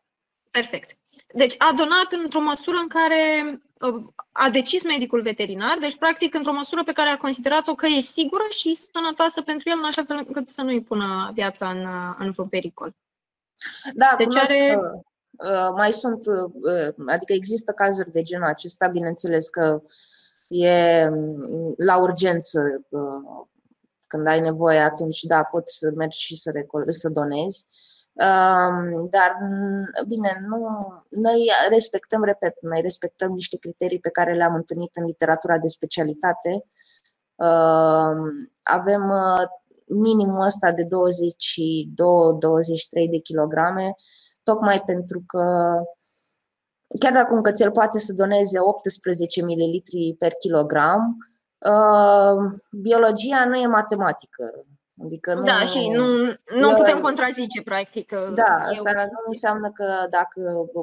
[0.50, 0.98] Perfect.
[1.34, 6.52] Deci a donat într-o măsură în care uh, a decis medicul veterinar, deci practic într-o
[6.52, 10.16] măsură pe care a considerat-o că e sigură și sănătoasă pentru el, în așa fel
[10.26, 11.86] încât să nu-i pună viața în,
[12.18, 12.96] în vreun pericol.
[13.94, 14.78] Da, deci cunosc, are...
[15.30, 19.82] Uh, mai sunt, uh, adică există cazuri de genul acesta, bineînțeles că
[20.46, 23.46] e mm, la urgență uh,
[24.06, 27.66] când ai nevoie, atunci da, poți să mergi și să, recol- să donezi.
[28.12, 29.36] Um, dar,
[30.06, 30.66] bine, nu,
[31.08, 36.64] noi respectăm, repet, noi respectăm niște criterii pe care le-am întâlnit în literatura de specialitate.
[37.34, 39.44] Um, avem uh,
[39.86, 40.88] minimul ăsta de 22-23
[43.10, 43.94] de kilograme,
[44.42, 45.74] tocmai pentru că
[47.00, 49.82] chiar dacă un cățel poate să doneze 18 ml
[50.18, 51.16] per kilogram,
[51.58, 54.66] Uh, biologia nu e matematică.
[55.04, 56.04] Adică nu, da, și nu,
[56.60, 58.12] nu putem contrazice, practic.
[58.34, 59.02] Da, asta eu...
[59.02, 60.40] nu înseamnă că dacă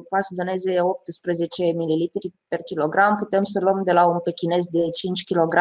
[0.09, 2.09] poate să doneze 18 ml
[2.47, 5.55] per kilogram, putem să luăm de la un pechinez de 5 kg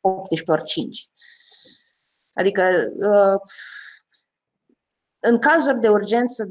[0.00, 1.10] 18 ori 5.
[2.34, 2.62] Adică,
[2.96, 3.40] uh,
[5.18, 6.50] în cazuri de urgență,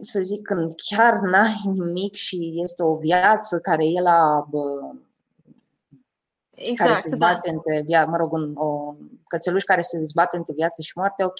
[0.00, 4.46] să zic, când chiar n-ai nimic și este o viață care e la
[6.50, 7.16] exact, care se da.
[7.16, 7.56] zbate da.
[7.56, 8.94] între viață, mă rog, un o
[9.26, 11.38] cățeluș care se zbate între viață și moarte, ok.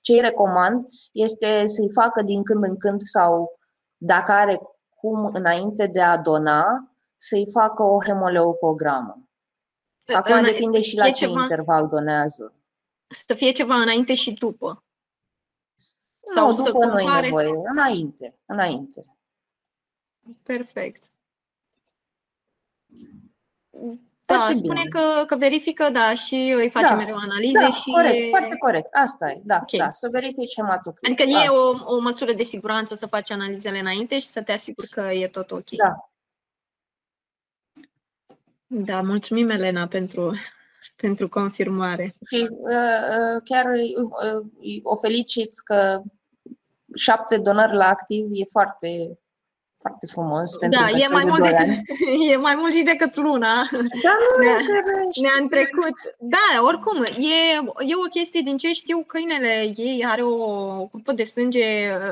[0.00, 3.58] Ce îi recomand este să-i facă din când în când sau
[3.96, 9.28] dacă are cum înainte de a dona, să-i facă o hemoleucogramă.
[10.14, 12.52] Acum în, depinde și la ce ceva, interval donează.
[13.06, 14.84] Să fie ceva înainte și după.
[16.24, 17.28] Sau nu, după să compare...
[17.30, 17.62] nu nevoie.
[17.70, 18.34] Înainte.
[18.46, 19.04] Înainte.
[20.42, 21.12] Perfect.
[24.26, 24.88] Da, foarte spune bine.
[24.88, 27.90] că, că verifică, da, și îi face da, mereu analize da, și...
[27.90, 29.78] corect, foarte corect, asta e, da, okay.
[29.78, 31.10] da, să verifici hematocrit.
[31.10, 31.44] Adică da.
[31.44, 35.00] e o, o măsură de siguranță să faci analizele înainte și să te asiguri că
[35.00, 35.70] e tot ok.
[35.70, 36.08] Da.
[38.66, 40.32] Da, mulțumim, Elena, pentru,
[41.02, 42.14] pentru confirmare.
[42.26, 46.02] Și uh, uh chiar uh, o felicit că
[46.94, 49.18] șapte donări la activ e foarte
[49.84, 50.50] foarte frumos.
[50.58, 51.68] Da, e mai, mult decât,
[52.32, 53.68] e mai mult și decât luna.
[54.02, 54.58] Da, nu, ne-a,
[55.22, 55.96] ne-a trecut.
[56.18, 57.38] Da, oricum, e,
[57.78, 61.64] e o chestie din ce știu, câinele ei are o grupă de sânge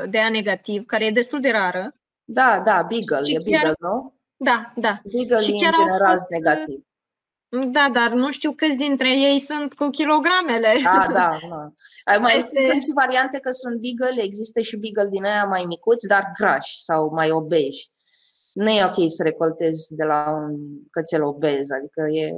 [0.09, 1.95] de A negativ, care e destul de rară.
[2.23, 4.13] Da, da, Beagle, și e Beagle, chiar, nu?
[4.35, 5.01] Da, da.
[5.03, 6.83] Beagle și chiar în general fost, negativ.
[7.61, 10.73] Da, dar nu știu câți dintre ei sunt cu kilogramele.
[10.83, 12.17] Da, da, da.
[12.19, 12.67] Mai este...
[12.69, 16.83] sunt și variante că sunt beagle, există și beagle din aia mai micuți, dar grași
[16.83, 17.91] sau mai obeji.
[18.53, 20.55] Nu e ok să recoltezi de la un
[20.91, 22.31] cățel obez, adică e...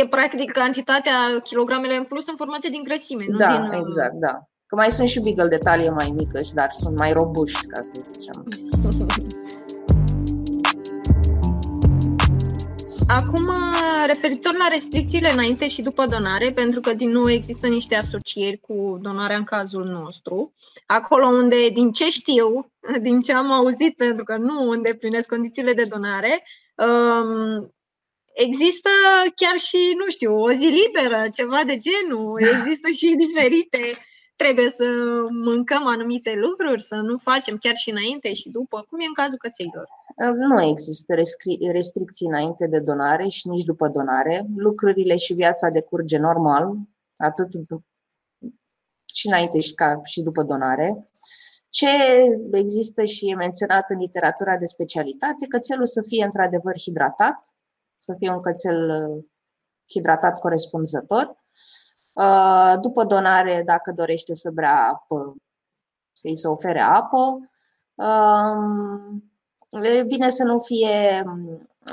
[0.00, 3.62] E practic cantitatea, kilogramele în plus sunt formate din grăsime, nu da, din...
[3.62, 4.48] Uh, exact, da.
[4.66, 8.00] Că mai sunt și beagle de talie mai mică, dar sunt mai robuști, ca să
[8.12, 8.44] zicem.
[13.08, 13.54] Acum,
[14.06, 18.98] referitor la restricțiile înainte și după donare, pentru că, din nou, există niște asocieri cu
[19.02, 20.52] donarea în cazul nostru,
[20.86, 22.72] acolo unde, din ce știu,
[23.06, 27.74] din ce am auzit, pentru că nu îndeplinesc condițiile de donare, um,
[28.34, 28.90] există
[29.34, 33.98] chiar și, nu știu, o zi liberă, ceva de genul, există și diferite
[34.36, 34.84] trebuie să
[35.30, 39.38] mâncăm anumite lucruri, să nu facem chiar și înainte și după, cum e în cazul
[39.38, 39.88] cățeilor?
[40.34, 41.14] Nu există
[41.72, 44.46] restricții înainte de donare și nici după donare.
[44.56, 46.74] Lucrurile și viața decurge normal,
[47.16, 47.48] atât
[49.14, 51.08] și înainte și, ca și după donare.
[51.68, 51.88] Ce
[52.52, 57.54] există și e menționat în literatura de specialitate, cățelul să fie într-adevăr hidratat,
[57.98, 59.24] să fie un cățel uh,
[59.90, 61.43] hidratat corespunzător.
[62.14, 65.34] Uh, după donare, dacă dorește să bea apă,
[66.12, 67.38] să-i se ofere apă.
[67.94, 69.34] Um,
[69.82, 71.24] E bine să nu fie,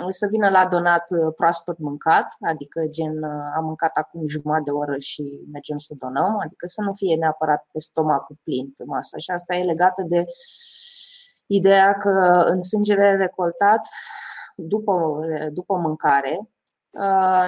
[0.09, 4.71] să vină la donat uh, proaspăt mâncat, adică gen uh, am mâncat acum jumătate de
[4.71, 9.17] oră și mergem să donăm, adică să nu fie neapărat pe stomacul plin pe masă.
[9.17, 10.25] Și asta e legată de
[11.45, 13.87] ideea că în sângele recoltat
[14.55, 15.19] după,
[15.51, 16.47] după mâncare uh,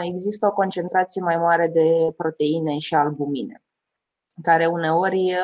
[0.03, 3.63] există o concentrație mai mare de proteine și albumine,
[4.41, 5.35] care uneori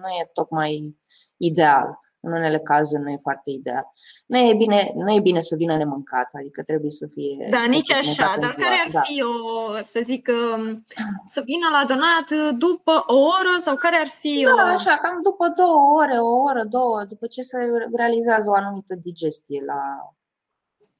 [0.00, 0.96] nu e tocmai
[1.36, 3.86] ideal în unele cazuri nu e foarte ideal.
[4.26, 7.48] Nu e bine, nu e bine să vină nemâncat, adică trebuie să fie.
[7.50, 9.00] Da, nici așa, dar care ar da.
[9.00, 10.84] fi o, să zic, um,
[11.26, 14.66] să vină la donat după o oră sau care ar fi da, o.
[14.66, 17.58] așa, cam după două ore, o oră, două, după ce se
[17.94, 19.80] realizează o anumită digestie la.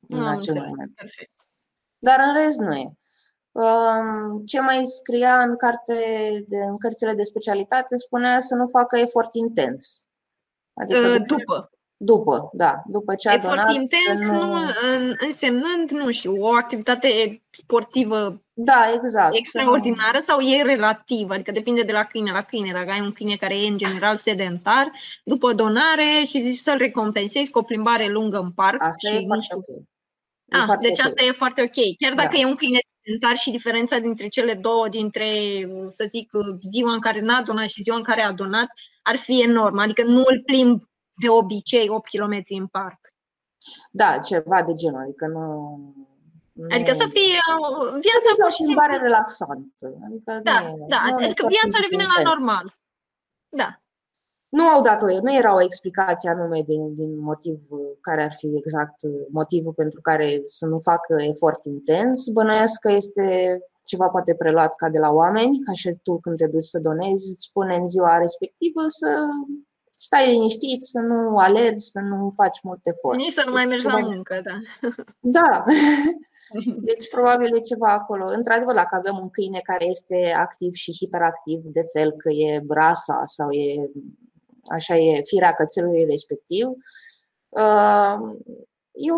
[0.08, 0.94] în acel moment.
[0.94, 1.33] Perfect.
[2.04, 2.92] Dar în rest nu e.
[3.52, 5.94] Um, ce mai scria în, carte
[6.48, 10.06] de, în cărțile de specialitate spunea să nu facă efort intens.
[10.74, 11.68] Adică uh, după, după.
[11.96, 12.82] După, da.
[12.86, 14.38] După ce a Efort donat, intens nu...
[14.38, 14.56] nu
[15.18, 17.08] însemnând, nu știu, o activitate
[17.50, 19.36] sportivă da, exact.
[19.36, 22.72] extraordinară sau e relativ, adică depinde de la câine la câine.
[22.72, 24.90] Dacă ai un câine care e în general sedentar,
[25.24, 28.82] după donare și zici să-l recompensezi cu o plimbare lungă în parc.
[28.82, 29.88] Asta și, e nu știu, okay.
[30.58, 31.10] Ah, foarte deci okay.
[31.10, 31.96] asta e foarte ok.
[31.98, 32.38] Chiar dacă da.
[32.38, 35.26] e un câine sedentar și diferența dintre cele două, dintre,
[35.88, 38.68] să zic, ziua în care n-a donat și ziua în care a donat,
[39.02, 39.78] ar fi enorm.
[39.78, 40.82] Adică nu îl plimb
[41.22, 42.98] de obicei 8 km în parc.
[43.90, 45.44] Da, ceva de genul, adică nu...
[46.52, 46.66] nu...
[46.70, 48.98] Adică să fie uh, viața pur și simplu...
[49.00, 49.86] relaxantă.
[50.06, 52.78] Adică da, nu, da, nu adică viața revine la normal.
[53.48, 53.83] Da.
[54.58, 57.58] Nu au dat o, nu era o explicație anume din, din motiv
[58.00, 62.28] care ar fi exact motivul pentru care să nu facă efort intens.
[62.28, 66.46] Bănuiesc că este ceva poate preluat ca de la oameni, ca și tu când te
[66.46, 69.08] duci să donezi, îți spune în ziua respectivă să
[69.96, 73.16] stai liniștit, să nu alergi, să nu faci mult efort.
[73.16, 74.56] Nici să nu mai mergi la muncă, da.
[75.20, 75.64] Da.
[76.88, 78.24] Deci probabil e ceva acolo.
[78.26, 83.22] Într-adevăr, dacă avem un câine care este activ și hiperactiv, de fel că e brasa
[83.24, 83.90] sau e
[84.66, 86.66] așa e firea cățelului respectiv,
[87.48, 88.16] uh,
[88.92, 89.10] e,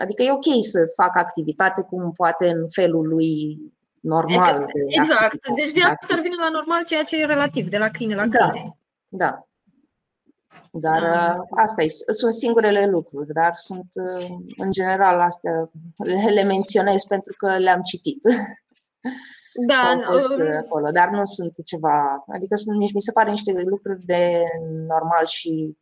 [0.00, 3.58] adică e ok să facă activitate cum poate în felul lui
[4.00, 4.64] normal.
[4.74, 5.48] De exact.
[5.54, 8.48] Deci viața ar vine la normal, ceea ce e relativ, de la câine la da,
[8.48, 8.76] câine.
[9.08, 9.26] Da.
[9.26, 9.46] da.
[10.70, 11.34] Dar da.
[11.50, 17.34] asta e, sunt singurele lucruri, dar sunt, uh, în general, astea le, le menționez pentru
[17.36, 18.22] că le-am citit.
[19.66, 24.04] Da, uh, acolo, dar nu sunt ceva, adică sunt, nici mi se pare niște lucruri
[24.04, 24.42] de
[24.86, 25.76] normal și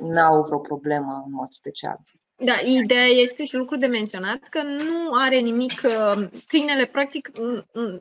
[0.00, 1.98] n-au vreo problemă în mod special.
[2.36, 7.30] Da, ideea este și lucru de menționat că nu are nimic, uh, câinele practic,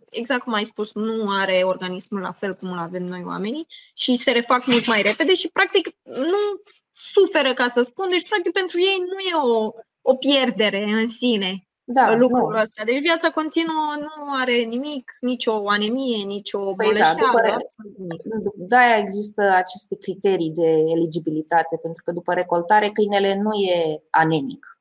[0.09, 4.15] exact cum ai spus, nu are organismul la fel cum îl avem noi oamenii și
[4.15, 6.61] se refac mult mai repede și practic nu
[6.93, 9.71] suferă, ca să spun, deci practic pentru ei nu e o,
[10.01, 12.59] o pierdere în sine da, lucrul nu.
[12.61, 12.83] ăsta.
[12.83, 17.41] Deci viața continuă nu are nimic, nicio anemie, nicio păi boleșeală.
[17.43, 24.03] Da, după, de-aia există aceste criterii de eligibilitate, pentru că după recoltare câinele nu e
[24.09, 24.77] anemic.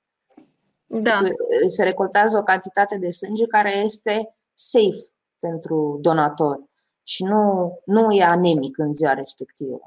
[0.87, 1.21] Da.
[1.69, 6.61] Se recoltează o cantitate de sânge care este safe pentru donator
[7.03, 9.81] și nu, nu e anemic în ziua respectivă.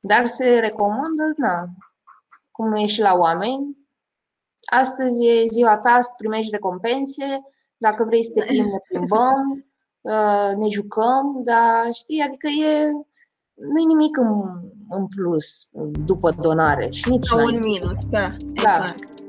[0.00, 1.68] Dar se recomandă, na,
[2.50, 3.76] cum e și la oameni,
[4.64, 7.40] astăzi e ziua ta să primești recompense,
[7.76, 9.66] dacă vrei să te plimbi, ne plimbăm,
[10.00, 12.90] uh, ne jucăm, dar știi, adică e,
[13.54, 14.28] nu e nimic în,
[14.88, 15.68] în plus
[16.04, 18.36] după donare și nici Sau un minus, da, da.
[18.52, 19.22] exact.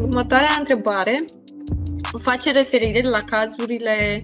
[0.00, 1.24] Următoarea întrebare
[2.18, 4.16] face referire la cazurile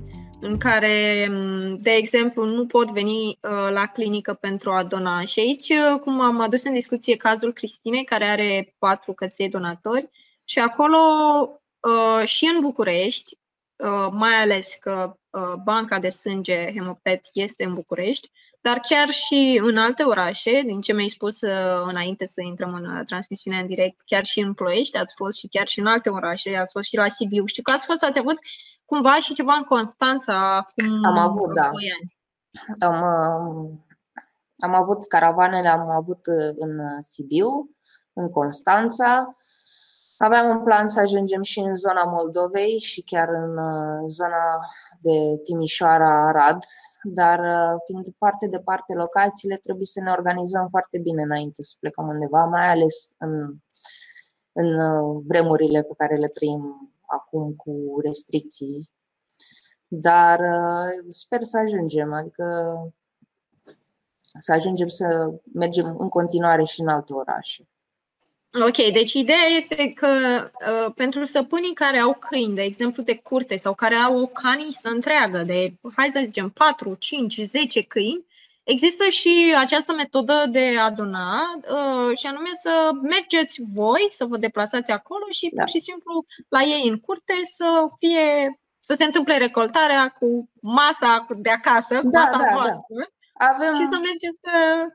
[0.45, 1.29] în care,
[1.79, 5.25] de exemplu, nu pot veni uh, la clinică pentru a dona.
[5.25, 10.09] Și aici, uh, cum am adus în discuție cazul Cristinei, care are patru căței donatori,
[10.45, 10.99] și acolo
[11.81, 13.41] uh, și în București,
[14.11, 15.17] mai ales că
[15.65, 18.31] banca de sânge Hemopet este în București,
[18.63, 21.41] dar chiar și în alte orașe, din ce mi-ai spus
[21.85, 25.67] înainte să intrăm în transmisiunea în direct, chiar și în Ploiești ați fost și chiar
[25.67, 27.47] și în alte orașe, ați fost și la Sibiu.
[27.47, 28.39] Știu că ați fost, ați avut
[28.85, 31.63] cumva și ceva în Constanța acum Am avut, da.
[31.63, 32.17] ani.
[32.81, 33.03] Am,
[34.59, 37.49] am avut caravanele, am avut uh, în Sibiu,
[38.13, 39.37] în Constanța.
[40.25, 44.67] Aveam un plan să ajungem și în zona Moldovei și chiar în uh, zona
[45.01, 46.59] de Timișoara, Arad,
[47.03, 52.09] dar uh, fiind foarte departe locațiile, trebuie să ne organizăm foarte bine înainte să plecăm
[52.09, 53.55] undeva, mai ales în,
[54.53, 54.79] în
[55.27, 58.91] vremurile pe care le trăim acum cu restricții,
[59.87, 62.77] dar uh, sper să ajungem, adică
[64.39, 67.67] să ajungem să mergem în continuare și în alte orașe.
[68.61, 70.09] Ok, deci ideea este că
[70.53, 74.89] uh, pentru stăpânii care au câini, de exemplu de curte, sau care au o canisă
[74.89, 78.27] întreagă de, hai să zicem, 4, 5, 10 câini,
[78.65, 84.37] Există și această metodă de a dona uh, și anume să mergeți voi, să vă
[84.37, 85.63] deplasați acolo și da.
[85.63, 91.27] pur și simplu la ei în curte să fie să se întâmple recoltarea cu masa
[91.37, 92.95] de acasă, cu da, masa da, voastră
[93.39, 93.47] da.
[93.47, 94.87] Avem, și să mergeți să...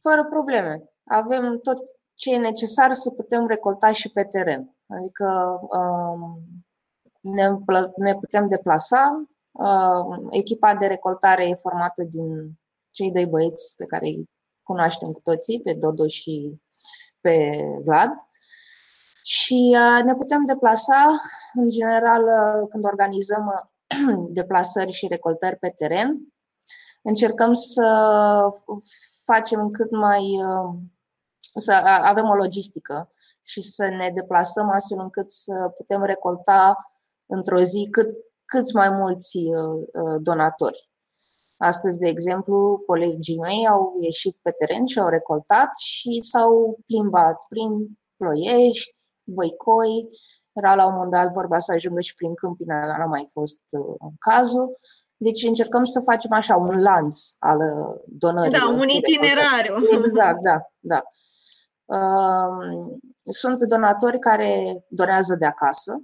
[0.00, 0.82] Fără probleme.
[1.04, 1.78] Avem tot
[2.14, 4.76] ce e necesar să putem recolta și pe teren.
[4.86, 6.38] Adică um,
[7.20, 7.48] ne,
[7.96, 9.28] ne putem deplasa.
[9.50, 12.58] Uh, echipa de recoltare e formată din
[12.90, 14.30] cei doi băieți pe care îi
[14.62, 16.60] cunoaștem cu toții, pe Dodo și
[17.20, 18.10] pe Vlad.
[19.22, 21.16] Și uh, ne putem deplasa,
[21.54, 26.34] în general, uh, când organizăm uh, deplasări și recoltări pe teren,
[27.02, 28.48] încercăm să
[29.24, 30.22] facem cât mai.
[31.54, 36.90] Să avem o logistică și să ne deplasăm astfel încât să putem recolta
[37.26, 38.10] într-o zi cât,
[38.44, 39.38] câți mai mulți
[40.18, 40.90] donatori.
[41.56, 47.44] Astăzi, de exemplu, colegii mei au ieșit pe teren și au recoltat și s-au plimbat
[47.48, 50.08] prin Ploiești, Băicoi,
[50.52, 53.60] era la un moment dat vorba să ajungă și prin Câmpina, dar n-a mai fost
[53.70, 54.78] uh, cazul.
[55.16, 58.58] Deci încercăm să facem așa un lanț al uh, donării.
[58.58, 59.74] Da, un itinerariu.
[59.98, 61.02] Exact, da, da.
[61.84, 66.02] Uh, sunt donatori care donează de acasă,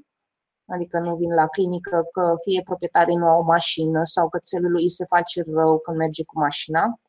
[0.70, 4.70] Adică nu vin la clinică că fie proprietarii nu au o mașină sau că țelul
[4.70, 7.00] lui se face rău când merge cu mașina.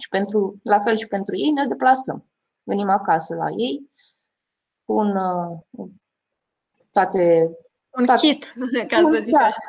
[0.00, 2.26] Și pentru, la fel și pentru ei ne deplasăm.
[2.62, 3.90] Venim acasă la ei
[4.84, 5.88] cu un, uh,
[6.92, 7.50] toate...
[7.90, 8.54] Un toate, kit,
[8.90, 9.62] ca să zic da, așa.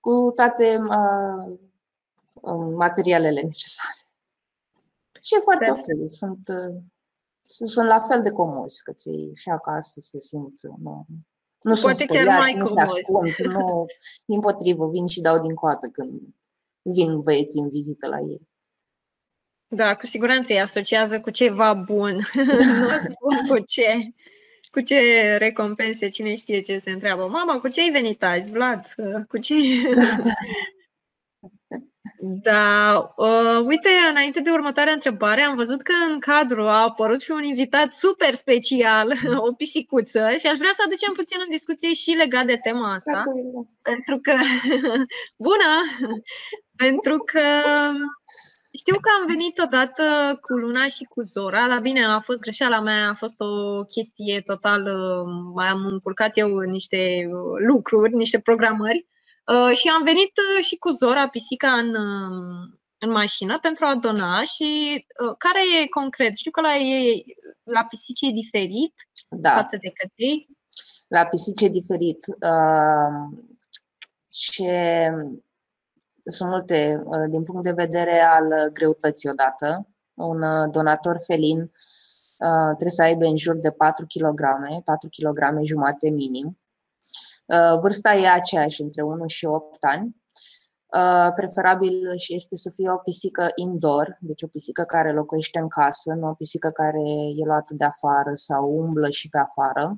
[0.00, 1.58] Cu toate uh,
[2.32, 3.98] um, materialele necesare.
[5.20, 6.12] Și e foarte ok.
[6.12, 6.82] Sunt, uh,
[7.46, 10.60] sunt la fel de comozi că ți și acasă se simt.
[10.62, 11.06] Nu,
[11.62, 13.86] nu Poate sunt chiar mai nu ascund, nu,
[14.24, 16.20] din potrivă, vin și dau din coată când
[16.82, 18.50] vin băieții în vizită la ei.
[19.68, 22.14] Da, cu siguranță îi asociază cu ceva bun.
[22.80, 24.12] nu spun cu ce.
[24.70, 24.96] Cu ce
[25.36, 27.26] recompense, cine știe ce se întreabă.
[27.26, 28.94] Mama, cu ce ai venit azi, Vlad?
[29.28, 29.54] Cu ce...
[32.24, 37.30] Da, uh, uite, înainte de următoarea întrebare, am văzut că în cadru a apărut și
[37.30, 39.12] un invitat super special,
[39.48, 43.24] o pisicuță, și aș vrea să aducem puțin în discuție și legat de tema asta.
[43.82, 44.32] Pentru că,
[45.48, 45.72] bună,
[46.84, 47.40] pentru că
[48.78, 52.80] știu că am venit odată cu Luna și cu Zora, dar bine, a fost greșeala
[52.80, 54.82] mea, a fost o chestie total,
[55.54, 57.28] mai am încurcat eu niște
[57.66, 59.10] lucruri, niște programări
[59.46, 62.68] Uh, și am venit uh, și cu Zora, pisica, în, uh,
[62.98, 66.36] în mașină pentru a dona și uh, care e concret?
[66.36, 67.24] Știu că la, e,
[67.62, 68.94] la pisici e diferit
[69.28, 69.50] da.
[69.50, 70.48] față de căței.
[71.08, 72.26] La pisici e diferit.
[72.26, 73.38] Uh,
[74.28, 75.10] ce
[76.24, 79.86] sunt multe uh, din punct de vedere al greutății odată.
[80.14, 84.40] Un donator felin uh, trebuie să aibă în jur de 4 kg,
[84.84, 86.61] 4 kg jumate minim.
[87.44, 90.16] Uh, vârsta e aceeași, între 1 și 8 ani.
[90.96, 95.68] Uh, preferabil și este să fie o pisică indoor, deci o pisică care locuiește în
[95.68, 97.00] casă, nu o pisică care
[97.36, 99.96] e luată de afară sau umblă și pe afară.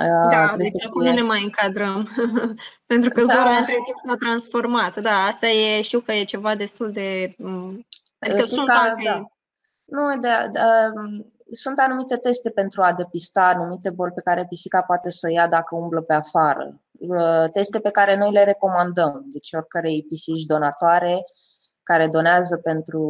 [0.00, 1.10] Uh, da, deci acum fie...
[1.10, 2.08] nu ne mai încadrăm,
[2.92, 3.32] pentru că da.
[3.32, 5.00] Zora între timp s-a transformat.
[5.00, 7.34] Da, asta e, știu că e ceva destul de...
[7.38, 7.86] Mm,
[8.18, 9.02] adică Fica, sunt alte...
[9.04, 9.26] Da.
[9.84, 10.60] Nu, de, de,
[11.52, 15.48] sunt anumite teste pentru a depista anumite boli pe care pisica poate să o ia
[15.48, 16.80] dacă umblă pe afară.
[17.52, 21.24] teste pe care noi le recomandăm, deci oricărei pisici donatoare
[21.82, 23.00] care donează pentru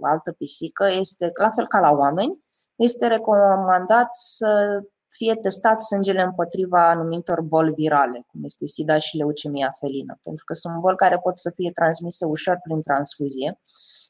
[0.00, 6.88] altă pisică, este la fel ca la oameni, este recomandat să fie testat sângele împotriva
[6.88, 11.38] anumitor boli virale, cum este SIDA și leucemia felină, pentru că sunt boli care pot
[11.38, 13.60] să fie transmise ușor prin transfuzie.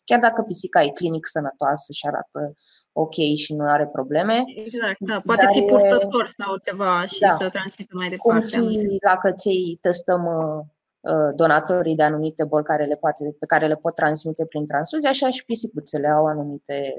[0.04, 2.54] Chiar dacă pisica e clinic sănătoasă și arată
[2.92, 4.44] ok și nu are probleme.
[4.56, 5.20] Exact, da.
[5.24, 7.28] Poate fi purtător sau ceva și da.
[7.28, 8.58] să transmită mai departe.
[8.58, 10.64] Cum și la căței testăm uh,
[11.12, 15.08] uh, donatorii de anumite boli care le poate, pe care le pot transmite prin transfuzie,
[15.08, 16.94] așa și pisicuțele au anumite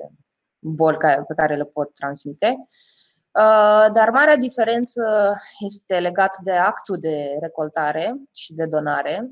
[0.59, 2.65] boli pe care le pot transmite.
[3.39, 5.01] Uh, dar marea diferență
[5.59, 9.31] este legată de actul de recoltare și de donare.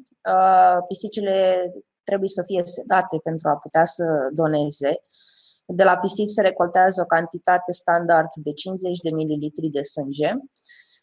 [0.87, 1.71] Pisicile
[2.03, 5.03] trebuie să fie sedate pentru a putea să doneze.
[5.65, 10.33] De la pisici se recoltează o cantitate standard de 50 de mililitri de sânge,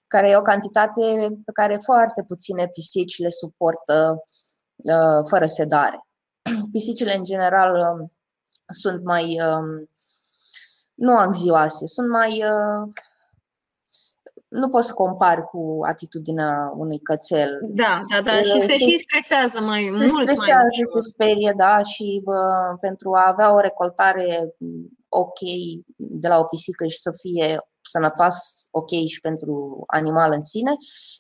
[0.07, 4.23] care e o cantitate pe care foarte puține pisici le suportă
[4.77, 6.07] uh, fără sedare.
[6.73, 8.13] Pisicile, în general, um,
[8.67, 9.91] sunt mai um,
[10.95, 12.93] nu anxioase, sunt mai uh,
[14.49, 17.59] nu poți să compari cu atitudinea unui cățel.
[17.63, 20.11] Da, da, da, și se și stresează mai se mult.
[20.11, 22.41] Stresează, mai se sperie, da, și bă,
[22.81, 24.55] pentru a avea o recoltare
[25.09, 25.39] ok
[25.97, 28.41] de la o pisică și să fie sănătoasă,
[28.71, 30.73] ok și pentru animal în sine,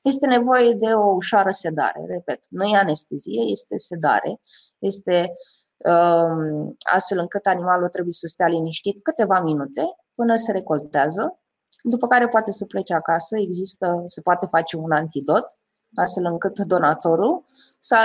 [0.02, 2.04] este nevoie de o ușoară sedare.
[2.08, 4.40] Repet, nu e anestezie, este sedare,
[4.78, 5.32] este
[5.76, 9.82] um, astfel încât animalul trebuie să stea liniștit câteva minute
[10.14, 11.40] până se recoltează
[11.82, 15.46] după care poate să plece acasă, există, se poate face un antidot,
[15.94, 17.44] astfel încât donatorul,
[17.80, 17.96] să,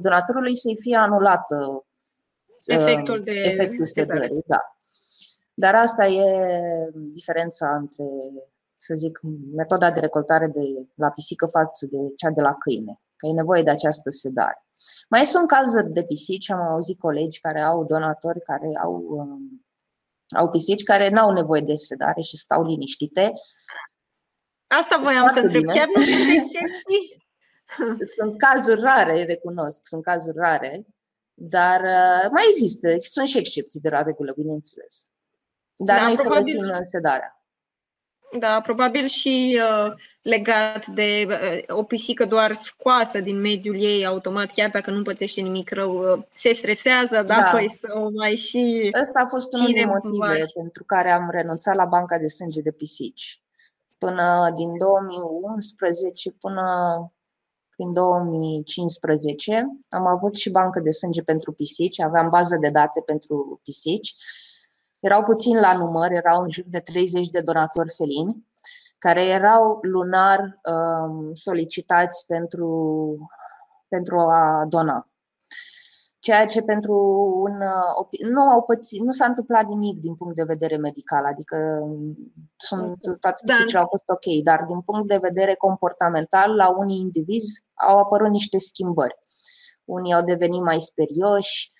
[0.00, 1.44] donatorului să-i fie anulat
[2.66, 4.42] efectul, de efectul sedării.
[4.46, 4.76] Da.
[5.54, 6.24] Dar asta e
[6.92, 8.04] diferența între,
[8.76, 9.20] să zic,
[9.54, 10.60] metoda de recoltare de
[10.94, 14.64] la pisică față de cea de la câine, că e nevoie de această sedare.
[15.08, 19.64] Mai sunt cazuri de pisici, am auzit colegi care au donatori care au um,
[20.36, 23.32] au pisici care nu au nevoie de sedare și stau liniștite.
[24.66, 25.60] Asta voiam să întreb.
[25.60, 25.72] Bine.
[25.72, 27.28] Chiar nu sunt excepții?
[28.16, 30.86] sunt cazuri rare, recunosc, sunt cazuri rare,
[31.34, 35.08] dar uh, mai există, sunt și excepții de la regulă, bineînțeles.
[35.76, 36.58] Dar da, noi probabil...
[36.58, 37.39] folosim sedarea.
[38.38, 44.50] Da, probabil și uh, legat de uh, o pisică doar scoasă din mediul ei automat,
[44.50, 47.50] chiar dacă nu pățește nimic rău, uh, se stresează, da, da.
[47.52, 48.90] păi să o mai și...
[49.02, 52.70] Ăsta a fost unul din motive pentru care am renunțat la banca de sânge de
[52.70, 53.40] pisici.
[53.98, 56.64] Până din 2011 până
[57.76, 63.60] prin 2015 am avut și bancă de sânge pentru pisici, aveam bază de date pentru
[63.62, 64.14] pisici
[65.00, 68.48] erau puțin la număr, erau în jur de 30 de donatori felini,
[68.98, 72.68] care erau lunar um, solicitați pentru,
[73.88, 75.04] pentru a dona.
[76.18, 76.94] Ceea ce pentru
[77.44, 77.62] un.
[78.30, 81.56] Nu, au pățit, nu s-a întâmplat nimic din punct de vedere medical, adică
[82.56, 83.78] sunt, toate da.
[83.78, 88.58] au fost ok, dar din punct de vedere comportamental, la unii indivizi au apărut niște
[88.58, 89.18] schimbări.
[89.84, 91.79] Unii au devenit mai sperioși, Uh,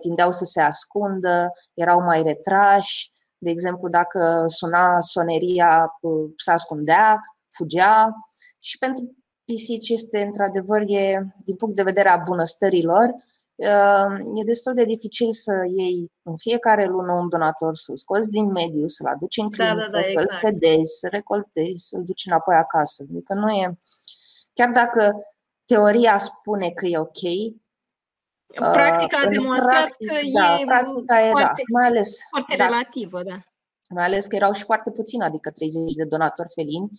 [0.00, 3.10] tindeau să se ascundă, erau mai retrași.
[3.38, 7.20] De exemplu, dacă suna soneria, uh, se ascundea,
[7.50, 8.14] fugea.
[8.58, 13.14] Și pentru pisici este, într-adevăr, e, din punct de vedere a bunăstărilor,
[13.54, 18.50] uh, e destul de dificil să iei în fiecare lună un donator, să-l scoți din
[18.50, 20.38] mediu, să-l aduci în clinică, da, da, da, să-l exact.
[20.38, 23.04] fedezi, să recoltezi, să-l duci înapoi acasă.
[23.10, 23.78] Adică nu e...
[24.52, 25.14] Chiar dacă
[25.64, 27.22] teoria spune că e ok,
[28.54, 32.64] Practica a demonstrat practic, că da, e practica e, foarte, da, mai ales, foarte da,
[32.64, 33.38] relativă, da.
[33.90, 36.90] Mai ales că erau și foarte puțini, adică 30 de donatori felini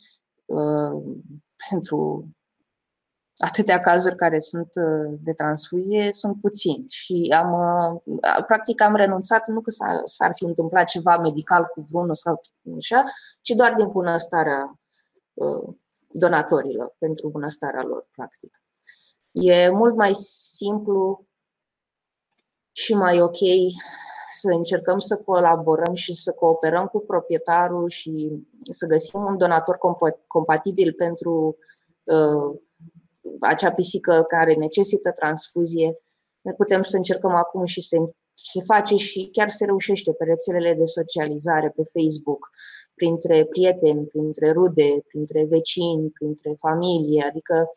[0.46, 1.04] uh,
[1.70, 2.28] pentru
[3.38, 7.54] atâtea cazuri care sunt uh, de transfuzie sunt puțini și am,
[8.06, 12.42] uh, practic am renunțat, nu că s-ar, s-ar fi întâmplat ceva medical cu vreunul sau
[12.78, 13.04] așa,
[13.42, 14.80] ci doar din bunăstarea
[15.34, 15.76] uh,
[16.08, 18.62] donatorilor, pentru bunăstarea lor, practic.
[19.32, 20.14] E mult mai
[20.58, 21.26] simplu
[22.78, 23.38] și mai ok
[24.32, 28.32] să încercăm să colaborăm și să cooperăm cu proprietarul și
[28.72, 31.58] să găsim un donator comp- compatibil pentru
[32.04, 32.60] uh,
[33.40, 35.98] acea pisică care necesită transfuzie.
[36.42, 37.98] Ne putem să încercăm acum și să
[38.34, 42.50] se face și chiar se reușește pe rețelele de socializare, pe Facebook,
[42.94, 47.70] printre prieteni, printre rude, printre vecini, printre familie, adică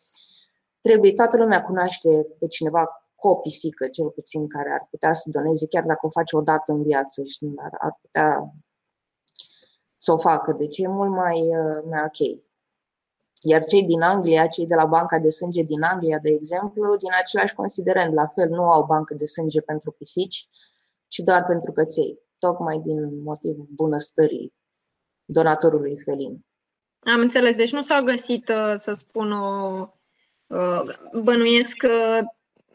[0.80, 5.30] trebuie, toată lumea cunoaște pe cineva cu o pisică, cel puțin, care ar putea să
[5.30, 8.54] doneze, chiar dacă o face o dată în viață și ar, ar putea
[9.96, 10.52] să o facă.
[10.52, 12.40] Deci e mult mai, uh, mai ok.
[13.42, 17.10] Iar cei din Anglia, cei de la Banca de Sânge din Anglia, de exemplu, din
[17.18, 20.48] același considerent, la fel, nu au bancă de sânge pentru pisici,
[21.08, 24.54] ci doar pentru căței, tocmai din motivul bunăstării
[25.24, 26.46] donatorului felin.
[26.98, 27.56] Am înțeles.
[27.56, 29.88] Deci nu s-au găsit, uh, să spun, o...
[30.46, 30.82] Uh,
[31.22, 32.22] bănuiesc că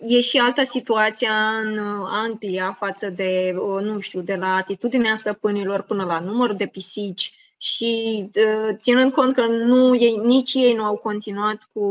[0.03, 1.29] e și altă situație
[1.63, 3.51] în uh, Anglia față de,
[3.81, 8.29] nu știu, de la atitudinea stăpânilor până la numărul de pisici și
[8.73, 11.83] ținând cont că nu, ei, nici ei nu au continuat cu,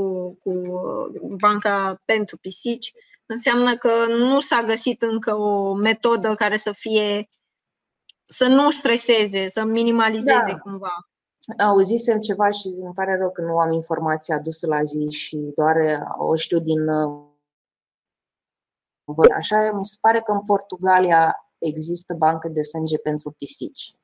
[0.43, 0.53] cu
[1.41, 2.93] banca pentru pisici,
[3.27, 7.29] înseamnă că nu s-a găsit încă o metodă care să fie
[8.27, 10.59] să nu streseze, să minimalizeze da.
[10.59, 11.09] cumva.
[11.59, 15.77] Auzisem ceva și îmi pare rău că nu am informația adusă la zi și doar
[16.19, 16.81] o știu din
[19.37, 23.97] Așa, mi se pare că în Portugalia există bancă de sânge pentru pisici.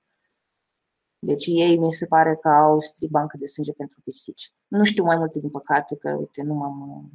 [1.18, 4.52] Deci ei mi se pare că au strict bancă de sânge pentru pisici.
[4.68, 7.10] Nu știu mai multe, din păcate, că uite, nu m-am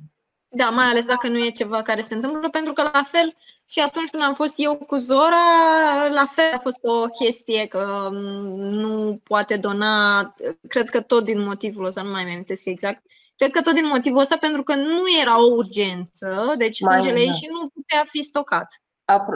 [0.55, 3.35] da, mai ales dacă nu e ceva care se întâmplă, pentru că la fel
[3.65, 8.09] și atunci când am fost eu cu Zora, la fel a fost o chestie că
[8.11, 10.21] mm, nu poate dona,
[10.67, 13.03] cred că tot din motivul ăsta, nu mai mi-amintesc exact,
[13.35, 17.19] cred că tot din motivul ăsta pentru că nu era o urgență, deci mai sângele
[17.19, 18.67] ei și nu putea fi stocat.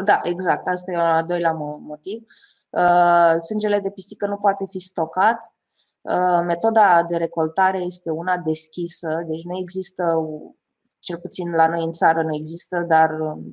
[0.04, 2.24] Da, exact, asta e al doilea motiv.
[2.70, 5.52] Uh, sângele de pisică nu poate fi stocat.
[6.02, 10.04] Uh, metoda de recoltare este una deschisă, deci nu există
[11.00, 13.10] cel puțin la noi în țară nu există, dar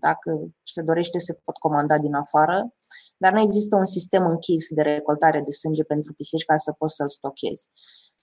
[0.06, 0.30] dacă
[0.62, 2.74] se dorește se pot comanda din afară,
[3.16, 6.94] dar nu există un sistem închis de recoltare de sânge pentru pisici ca să poți
[6.94, 7.68] să-l stochezi.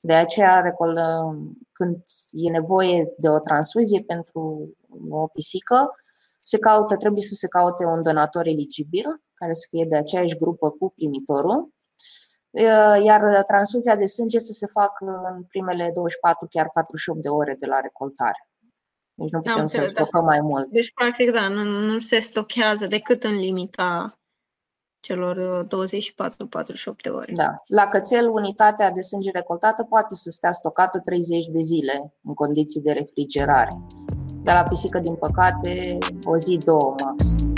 [0.04, 0.76] De aceea,
[1.72, 4.74] când e nevoie de o transfuzie pentru
[5.10, 5.96] o pisică,
[6.42, 10.70] se caută, trebuie să se caute un donator eligibil, care să fie de aceeași grupă
[10.70, 11.74] cu primitorul,
[13.04, 17.66] iar transfuzia de sânge să se facă în primele 24, chiar 48 de ore de
[17.66, 18.50] la recoltare.
[19.14, 20.26] Deci nu putem să stocăm da.
[20.26, 20.68] mai mult.
[20.68, 24.21] Deci, practic, da, nu, nu se stochează decât în limita
[25.02, 27.32] celor 24-48 uh, de ore.
[27.36, 27.64] Da.
[27.68, 32.82] La cățel, unitatea de sânge recoltată poate să stea stocată 30 de zile în condiții
[32.82, 33.70] de refrigerare.
[34.44, 37.54] Dar la pisică, din păcate, o zi, două maxim.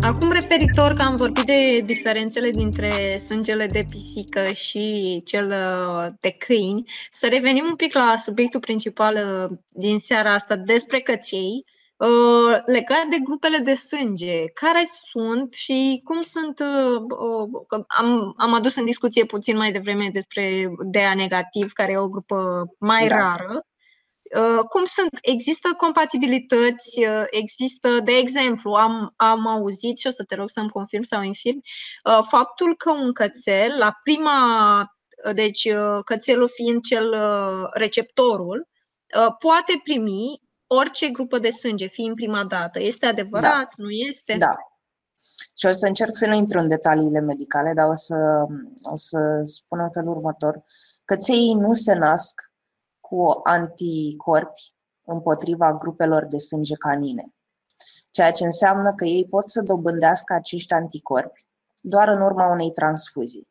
[0.00, 6.30] Acum, referitor că am vorbit de diferențele dintre sângele de pisică și cel uh, de
[6.30, 11.64] câini, să revenim un pic la subiectul principal uh, din seara asta despre căței,
[11.96, 14.48] uh, legat de grupele de sânge.
[14.48, 16.60] Care sunt și cum sunt.
[17.86, 22.64] Am, am adus în discuție puțin mai devreme despre DA negativ, care e o grupă
[22.78, 23.14] mai da.
[23.14, 23.66] rară.
[24.34, 25.18] Uh, cum sunt?
[25.22, 30.70] Există compatibilități, uh, există, de exemplu, am, am auzit și o să te rog să-mi
[30.70, 31.60] confirm sau infirm,
[32.04, 34.90] uh, faptul că un cățel, la prima,
[35.32, 35.68] deci
[36.04, 37.16] cățelul fiind cel
[37.72, 38.68] receptorul,
[39.38, 42.80] poate primi orice grupă de sânge, fiind prima dată.
[42.80, 43.74] Este adevărat?
[43.76, 43.82] Da.
[43.84, 44.36] Nu este?
[44.38, 44.56] Da.
[45.58, 48.46] Și o să încerc să nu intru în detaliile medicale, dar o să,
[48.82, 50.62] o să spun în felul următor.
[51.04, 52.34] Căței nu se nasc
[53.00, 57.34] cu anticorpi împotriva grupelor de sânge canine,
[58.10, 61.46] ceea ce înseamnă că ei pot să dobândească acești anticorpi
[61.80, 63.48] doar în urma unei transfuzii.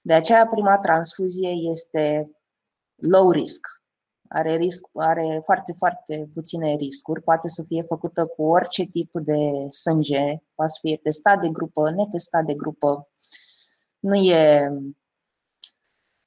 [0.00, 2.30] De aceea, prima transfuzie este
[2.94, 3.79] low risk.
[4.32, 7.22] Are, risc, are foarte, foarte puține riscuri.
[7.22, 10.24] Poate să fie făcută cu orice tip de sânge,
[10.54, 13.08] poate să fie testat de grupă, netestat de grupă.
[13.98, 14.68] Nu e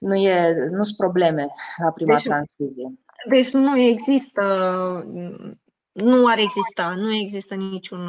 [0.04, 1.48] nu e, nu sunt probleme
[1.78, 2.94] la prima deci, transfuzie.
[3.30, 4.44] Deci nu există,
[5.92, 8.08] nu ar exista, nu există niciun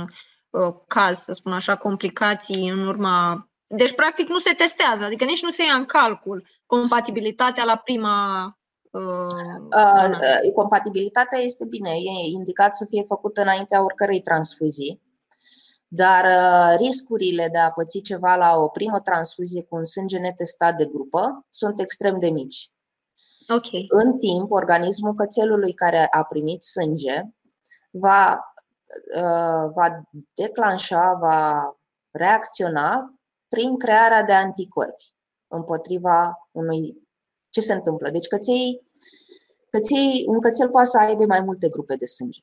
[0.50, 3.48] uh, caz, să spun așa, complicații în urma.
[3.66, 8.46] Deci, practic, nu se testează, adică nici nu se ia în calcul compatibilitatea la prima
[8.94, 9.26] Uh,
[10.44, 15.02] uh, compatibilitatea este bine, e indicat să fie făcută înaintea oricărei transfuzii.
[15.88, 20.76] Dar uh, riscurile de a păți ceva la o primă transfuzie cu un sânge netestat
[20.76, 22.70] de grupă sunt extrem de mici.
[23.48, 23.86] Okay.
[23.88, 27.22] În timp, organismul cățelului care a primit sânge
[27.90, 28.54] va,
[29.16, 30.02] uh, va
[30.34, 31.70] declanșa, va
[32.10, 33.14] reacționa
[33.48, 35.14] prin crearea de anticorpi
[35.48, 37.03] împotriva unui.
[37.54, 38.10] Ce se întâmplă?
[38.10, 38.82] Deci, căței,
[39.70, 42.40] căței, un cățel poate să aibă mai multe grupe de sânge.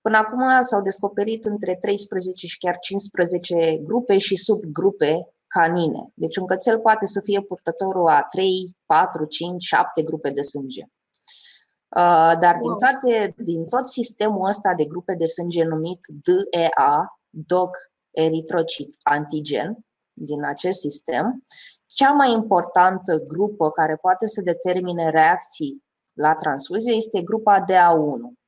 [0.00, 6.12] Până acum s-au descoperit între 13 și chiar 15 grupe și subgrupe canine.
[6.14, 10.82] Deci un cățel poate să fie purtătorul a 3, 4, 5, 7 grupe de sânge.
[10.82, 17.70] Uh, dar din, toate, din tot sistemul ăsta de grupe de sânge numit DEA, Dog
[18.10, 19.84] Erythrocyte Antigen,
[20.20, 21.44] din acest sistem.
[21.86, 28.38] Cea mai importantă grupă care poate să determine reacții la transfuzie este grupa DA1.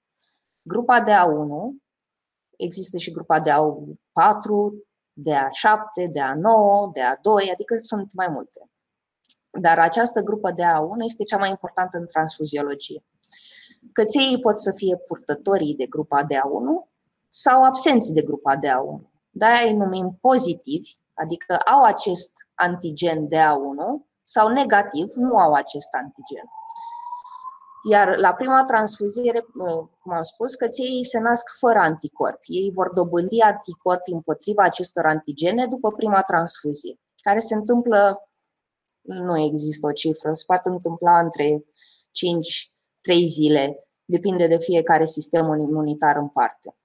[0.63, 1.83] Grupa DA1,
[2.57, 3.45] există și grupa DA4,
[5.29, 6.53] DA7, DA9,
[6.97, 8.71] DA2, adică sunt mai multe.
[9.61, 13.05] Dar această grupă DA1 este cea mai importantă în transfuziologie.
[13.93, 16.91] Căței pot să fie purtătorii de grupa DA1
[17.29, 19.11] sau absenți de grupa DA1.
[19.31, 26.45] De-aia îi numim pozitivi, adică au acest antigen DA1 sau negativ, nu au acest antigen.
[27.91, 29.47] Iar la prima transfuziere,
[30.03, 32.57] cum am spus, căței se nasc fără anticorpi.
[32.57, 38.29] Ei vor dobândi anticorpi împotriva acestor antigene după prima transfuzie, care se întâmplă,
[39.01, 41.65] nu există o cifră, se poate întâmpla între
[42.11, 46.77] 5 3 zile, depinde de fiecare sistem imunitar în parte.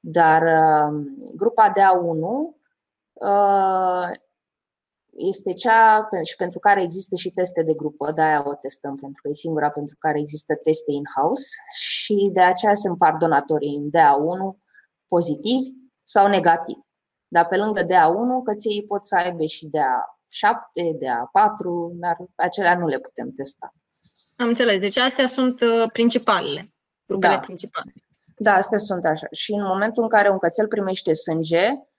[0.00, 1.06] Dar uh,
[1.36, 2.57] grupa DA1 uh,
[5.18, 9.22] este cea și pentru care există și teste de grupă, de aia o testăm, pentru
[9.22, 13.88] că e singura pentru care există teste in-house și de aceea se împart donatorii în
[13.88, 14.58] DA1
[15.06, 15.60] pozitiv
[16.04, 16.76] sau negativ.
[17.28, 22.98] Dar pe lângă DA1, căței pot să aibă și DA7, DA4, dar acelea nu le
[22.98, 23.74] putem testa.
[24.36, 24.78] Am înțeles.
[24.78, 26.72] Deci astea sunt uh, principalele,
[27.06, 27.40] grupele da.
[27.40, 27.92] principale.
[28.36, 29.26] Da, astea sunt așa.
[29.30, 31.97] Și în momentul în care un cățel primește sânge, uh,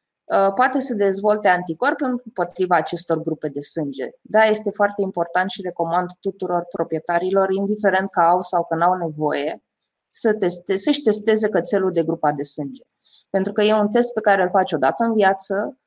[0.56, 4.10] poate să dezvolte anticorpi împotriva acestor grupe de sânge.
[4.22, 9.64] Da, este foarte important și recomand tuturor proprietarilor, indiferent că au sau că n-au nevoie,
[10.10, 12.84] să teste, să-și testeze cățelul de grupa de sânge.
[13.30, 15.80] Pentru că e un test pe care îl faci odată în viață,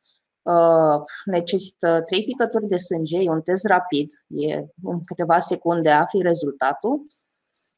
[0.42, 6.22] Uh, necesită trei picături de sânge, e un test rapid, e în câteva secunde afli
[6.22, 7.06] rezultatul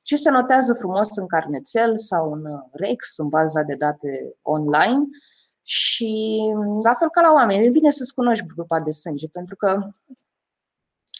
[0.07, 2.43] și se notează frumos în carnețel sau în
[2.73, 5.05] REX, în baza de date online
[5.67, 6.41] și
[6.83, 9.89] la fel ca la oameni, e bine să-ți cunoști grupa de sânge, pentru că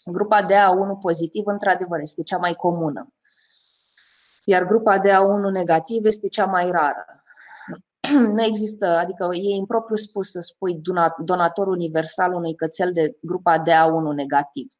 [0.05, 3.13] grupa de A1 pozitiv, într-adevăr, este cea mai comună.
[4.45, 7.25] Iar grupa de A1 negativ este cea mai rară.
[8.37, 10.81] nu există, adică e impropriu spus să spui
[11.19, 14.73] donator universal unui cățel de grupa DA1 negativ.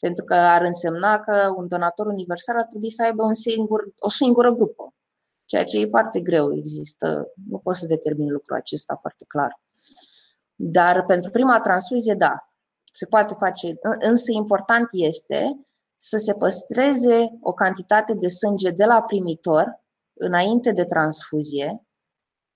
[0.00, 4.08] Pentru că ar însemna că un donator universal ar trebui să aibă un singur, o
[4.08, 4.94] singură grupă.
[5.44, 9.60] Ceea ce e foarte greu, există, nu pot să determin lucrul acesta foarte clar.
[10.54, 12.48] Dar pentru prima transfuzie, da,
[12.92, 15.66] se poate face, însă important este
[15.98, 19.82] să se păstreze o cantitate de sânge de la primitor
[20.12, 21.86] înainte de transfuzie,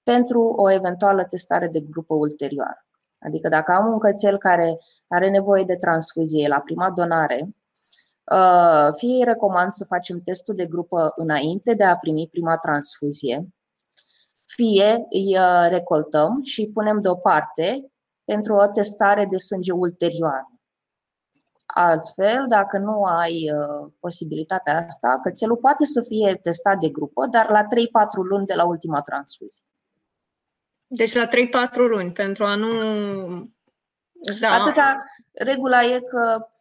[0.02, 2.86] pentru o eventuală testare de grupă ulterioară.
[3.18, 4.76] Adică dacă am un cățel care
[5.06, 7.57] are nevoie de transfuzie la prima donare, uh,
[8.96, 13.48] fie îi recomand să facem testul de grupă înainte de a primi prima transfuzie,
[14.44, 17.92] fie îi uh, recoltăm și îi punem deoparte
[18.24, 20.52] pentru o testare de sânge ulterioară.
[21.66, 27.50] Altfel, dacă nu ai uh, posibilitatea asta, cățelul poate să fie testat de grupă, dar
[27.50, 27.66] la 3-4
[28.28, 29.64] luni de la ultima transfuzie.
[30.86, 31.28] Deci la 3-4
[31.74, 32.70] luni, pentru a nu...
[34.40, 34.50] Da.
[34.50, 35.02] Atâta,
[35.32, 36.57] regula e că um,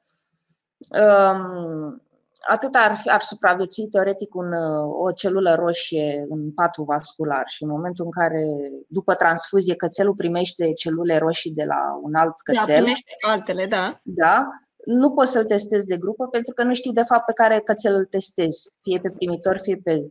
[2.48, 4.52] atât ar, ar supraviețui teoretic un,
[5.04, 8.44] o celulă roșie în patul vascular și în momentul în care,
[8.88, 12.76] după transfuzie, cățelul primește celule roșii de la un alt da, cățel.
[12.76, 14.00] Da, primește altele, da.
[14.04, 14.48] Da,
[14.86, 17.96] nu poți să-l testezi de grupă pentru că nu știi de fapt pe care cățel
[17.96, 20.08] îl testezi, fie pe primitor, fie pe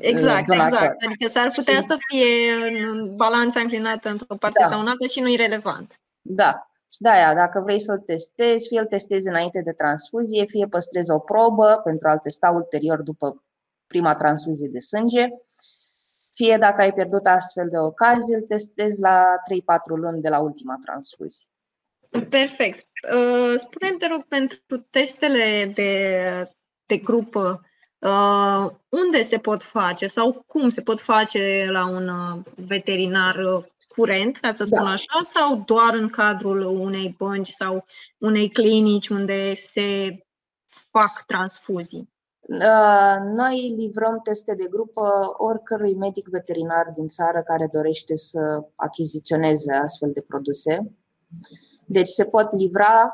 [0.00, 1.04] Exact, exact.
[1.06, 4.68] Adică s-ar putea să fie în balanța înclinată într-o parte da.
[4.68, 5.94] sau în alta și nu e relevant.
[6.20, 6.71] Da.
[6.92, 11.10] Și de aia, dacă vrei să-l testezi, fie îl testezi înainte de transfuzie, fie păstrezi
[11.10, 13.44] o probă pentru a-l testa ulterior după
[13.86, 15.28] prima transfuzie de sânge,
[16.34, 20.76] fie dacă ai pierdut astfel de ocazie, îl testezi la 3-4 luni de la ultima
[20.84, 21.46] transfuzie.
[22.28, 22.86] Perfect.
[23.14, 24.58] Uh, spune-mi, te rog, pentru
[24.90, 26.22] testele de,
[26.86, 27.60] de grupă,
[28.02, 33.64] Uh, unde se pot face sau cum se pot face la un uh, veterinar uh,
[33.96, 34.90] curent, ca să spun da.
[34.90, 37.84] așa, sau doar în cadrul unei bănci sau
[38.18, 40.18] unei clinici unde se
[40.90, 42.10] fac transfuzii?
[43.34, 50.10] Noi livrăm teste de grupă oricărui medic veterinar din țară care dorește să achiziționeze astfel
[50.12, 50.96] de produse.
[51.86, 53.12] Deci se pot livra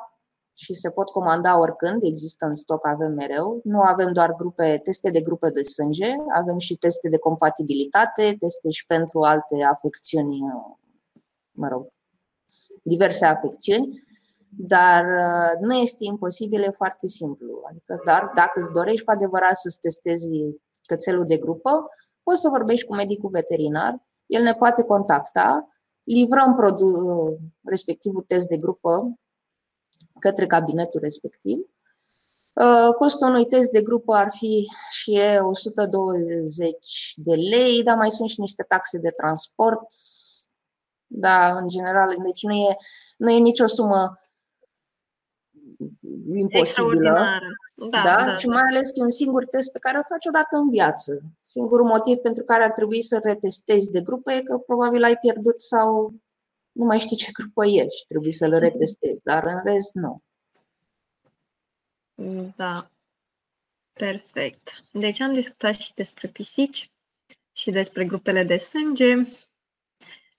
[0.59, 3.61] și se pot comanda oricând, există în stoc, avem mereu.
[3.65, 8.71] Nu avem doar grupe, teste de grupe de sânge, avem și teste de compatibilitate, teste
[8.71, 10.39] și pentru alte afecțiuni,
[11.51, 11.87] mă rog,
[12.83, 14.03] diverse afecțiuni,
[14.49, 17.63] dar uh, nu este imposibil, e foarte simplu.
[17.69, 20.35] Adică, dar dacă îți dorești cu adevărat să-ți testezi
[20.83, 21.87] cățelul de grupă,
[22.23, 25.69] poți să vorbești cu medicul veterinar, el ne poate contacta
[26.05, 29.19] livrăm produ- respectivul test de grupă
[30.19, 31.59] către cabinetul respectiv.
[32.53, 38.11] Uh, costul unui test de grupă ar fi și e 120 de lei, dar mai
[38.11, 39.87] sunt și niște taxe de transport.
[41.07, 42.77] Da, în general, deci nu e,
[43.17, 44.19] nu e nicio sumă
[46.35, 47.11] imposibilă.
[47.75, 50.27] Da, da, da, și mai ales că e un singur test pe care îl faci
[50.27, 51.23] odată în viață.
[51.41, 55.61] Singurul motiv pentru care ar trebui să retestezi de grupă e că probabil ai pierdut
[55.61, 56.15] sau
[56.79, 60.23] nu mai știi ce grupă e și trebuie să-l retestezi, dar în rest nu.
[62.57, 62.91] Da.
[63.93, 64.85] Perfect.
[64.93, 66.91] Deci am discutat și despre pisici
[67.53, 69.15] și despre grupele de sânge.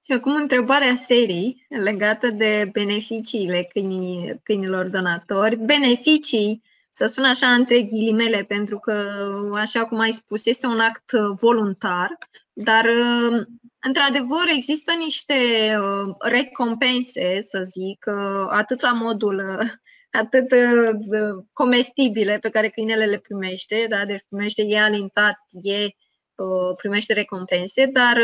[0.02, 5.56] Și acum întrebarea serii legată de beneficiile câinii, câinilor donatori.
[5.56, 8.94] Beneficii, să spun așa, între ghilimele, pentru că,
[9.54, 12.18] așa cum ai spus, este un act voluntar,
[12.54, 12.86] dar,
[13.80, 15.34] într-adevăr, există niște
[15.80, 19.60] uh, recompense, să zic, uh, atât la modul
[20.22, 24.06] atât uh, comestibile pe care câinele le primește, da?
[24.06, 25.88] deci primește e alintat, e,
[26.78, 28.18] primește recompense, dar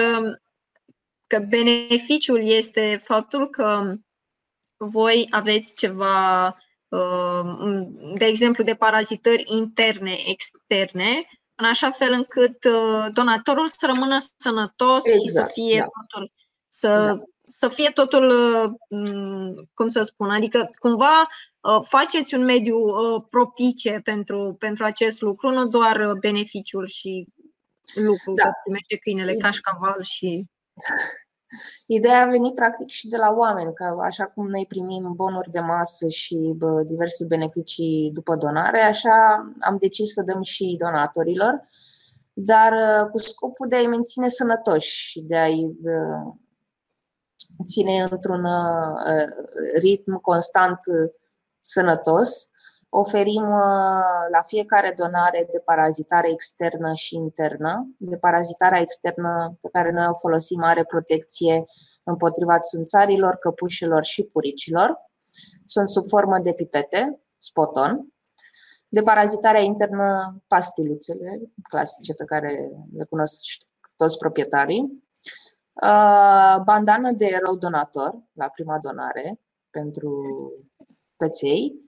[1.27, 3.95] că beneficiul este faptul că
[4.77, 6.47] voi aveți ceva,
[6.87, 7.41] uh,
[8.17, 15.05] de exemplu, de parazitări interne, externe, în așa fel încât uh, donatorul să rămână sănătos
[15.05, 15.85] exact, și să exact, fie da.
[15.85, 16.31] totul,
[16.67, 17.23] să, da.
[17.43, 21.27] să fie totul, uh, cum să spun, adică cumva
[21.81, 22.77] faceți un mediu
[23.29, 27.27] propice pentru, pentru acest lucru, nu doar beneficiul și
[27.93, 28.43] lucrul da.
[28.43, 30.45] că primește câinele cașcaval și
[31.87, 35.59] Ideea a venit practic și de la oameni, că așa cum noi primim bonuri de
[35.59, 41.67] masă și bă, diverse beneficii după donare, așa am decis să dăm și donatorilor,
[42.33, 46.33] dar uh, cu scopul de a-i menține sănătoși și de a-i uh,
[47.65, 49.25] ține într-un uh,
[49.79, 50.79] ritm constant
[51.61, 52.49] sănătos
[52.89, 57.95] Oferim uh, la fiecare donare de parazitare externă și internă.
[57.97, 61.65] De parazitarea externă pe care noi o folosim are protecție
[62.03, 64.97] împotriva țânțarilor, căpușilor și puricilor.
[65.65, 68.13] Sunt sub formă de pipete, spoton.
[68.87, 73.35] De parazitarea internă, pastiluțele clasice pe care le cunosc
[73.95, 75.03] toți proprietarii.
[75.83, 80.23] Uh, bandană de erou donator la prima donare pentru
[81.15, 81.84] căței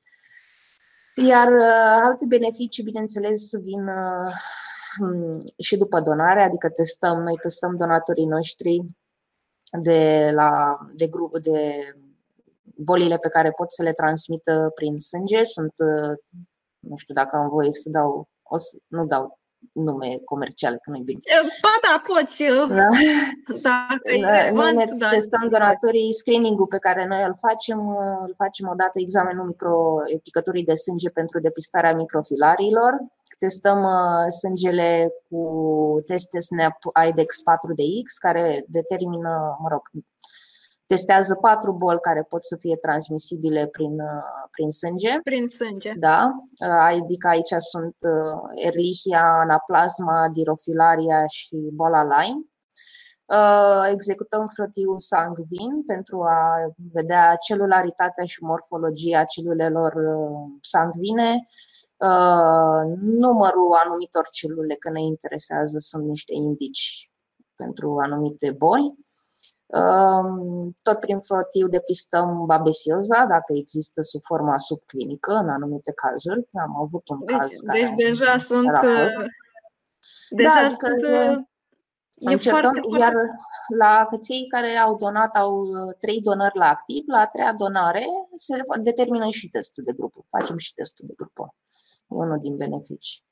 [1.26, 4.34] iar uh, alte beneficii, bineînțeles, vin uh,
[4.98, 8.82] hmm, și după donare, adică testăm, noi testăm donatorii noștri
[9.82, 11.74] de, la, de grup, de
[12.76, 15.44] bolile pe care pot să le transmită prin sânge.
[15.44, 16.18] Sunt, uh,
[16.80, 19.40] nu știu dacă am voie să dau, o să, nu dau
[19.72, 21.20] nume comerciale, că nu-i bine.
[21.62, 22.44] Ba da, poți.
[22.70, 22.90] Da?
[23.62, 25.10] Dacă e relevant, noi ne da.
[25.10, 27.80] testăm donatorii, screening-ul pe care noi îl facem,
[28.26, 32.94] îl facem odată examenul micro, picăturii de sânge pentru depistarea microfilarilor.
[33.40, 35.42] Testăm uh, sângele cu
[36.06, 39.82] teste SNAP IDEX 4DX, care determină, mă rog,
[40.88, 45.20] testează patru boli care pot să fie transmisibile prin, uh, prin sânge.
[45.24, 45.94] Prin sânge.
[46.00, 52.46] Da, uh, adică aici sunt uh, Erlichia, Anaplasma, Dirofilaria și boala Lyme.
[53.92, 59.94] Executăm frătiul sangvin pentru a vedea celularitatea și morfologia celulelor
[60.62, 61.48] sangvine,
[63.00, 67.12] numărul anumitor celule, că ne interesează, sunt niște indici
[67.56, 68.96] pentru anumite boli
[70.82, 76.48] tot prin frotiu depistăm babesioza, dacă există sub forma subclinică, în anumite cazuri.
[76.62, 78.68] Am avut un deci, caz deci care deja sunt...
[78.68, 79.26] Uh,
[80.30, 81.02] deja da, sunt...
[81.02, 81.38] Uh,
[82.20, 83.14] e încercăm, foarte, iar
[83.78, 88.06] la căței care au donat, au uh, trei donări la activ, la a treia donare
[88.36, 90.26] se determină și testul de grupă.
[90.30, 91.56] Facem și testul de grupă.
[92.02, 93.26] E unul din beneficii.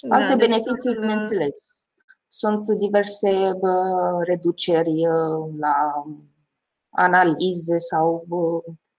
[0.00, 1.75] Da, Alte deci, beneficii, bineînțeles
[2.36, 3.52] sunt diverse
[4.24, 5.02] reduceri
[5.56, 6.04] la
[6.90, 8.24] analize sau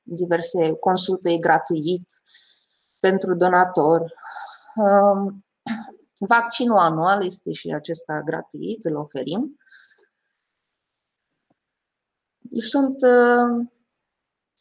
[0.01, 2.09] diverse consulte gratuit
[2.99, 4.13] pentru donator.
[6.19, 9.57] Vaccinul anual este și acesta gratuit, îl oferim.
[12.59, 12.95] Sunt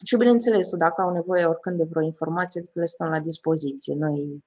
[0.05, 3.95] și bineînțeles, dacă au nevoie oricând de vreo informație, adică le stăm la dispoziție.
[3.95, 4.43] Noi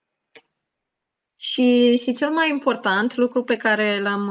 [1.41, 4.27] și, și cel mai important lucru pe care l-am,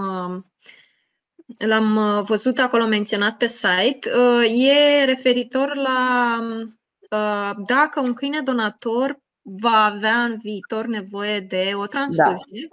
[1.58, 6.38] l-am văzut acolo menționat pe site uh, e referitor la
[7.10, 12.68] uh, dacă un câine donator va avea în viitor nevoie de o transfuzie,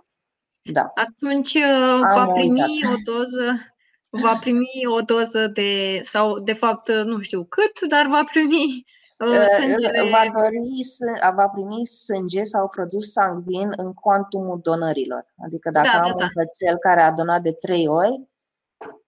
[0.62, 0.72] da.
[0.72, 1.02] Da.
[1.02, 3.74] atunci uh, va primi o doză
[4.10, 8.95] va primi o doză de, sau de fapt nu știu cât, dar va primi uh,
[9.58, 10.10] sângele.
[10.10, 10.80] Va, dori,
[11.34, 15.26] va primi sânge sau produs sanguin în cuantumul donărilor.
[15.44, 16.40] Adică dacă da, am da, un da.
[16.40, 18.28] cățel care a donat de trei ori,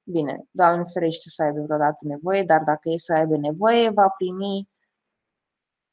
[0.03, 4.69] bine, Doamne ferește să aibă vreodată nevoie, dar dacă e să aibă nevoie, va primi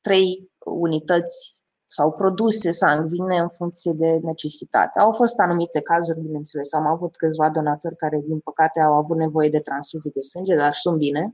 [0.01, 4.99] trei unități sau produse sanguine în funcție de necesitate.
[4.99, 9.49] Au fost anumite cazuri, bineînțeles, am avut câțiva donatori care, din păcate, au avut nevoie
[9.49, 11.33] de transfuzii de sânge, dar sunt bine.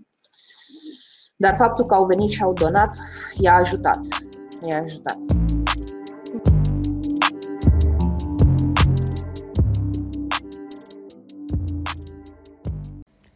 [1.42, 2.96] Dar faptul că au venit și au donat
[3.40, 4.00] i-a ajutat.
[4.70, 5.18] I-a ajutat.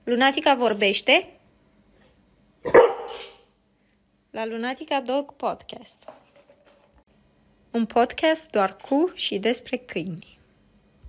[0.04, 1.40] Lunatica vorbește
[4.30, 6.04] la Lunatica Dog Podcast.
[7.72, 10.35] Un podcast doar cu și despre câini.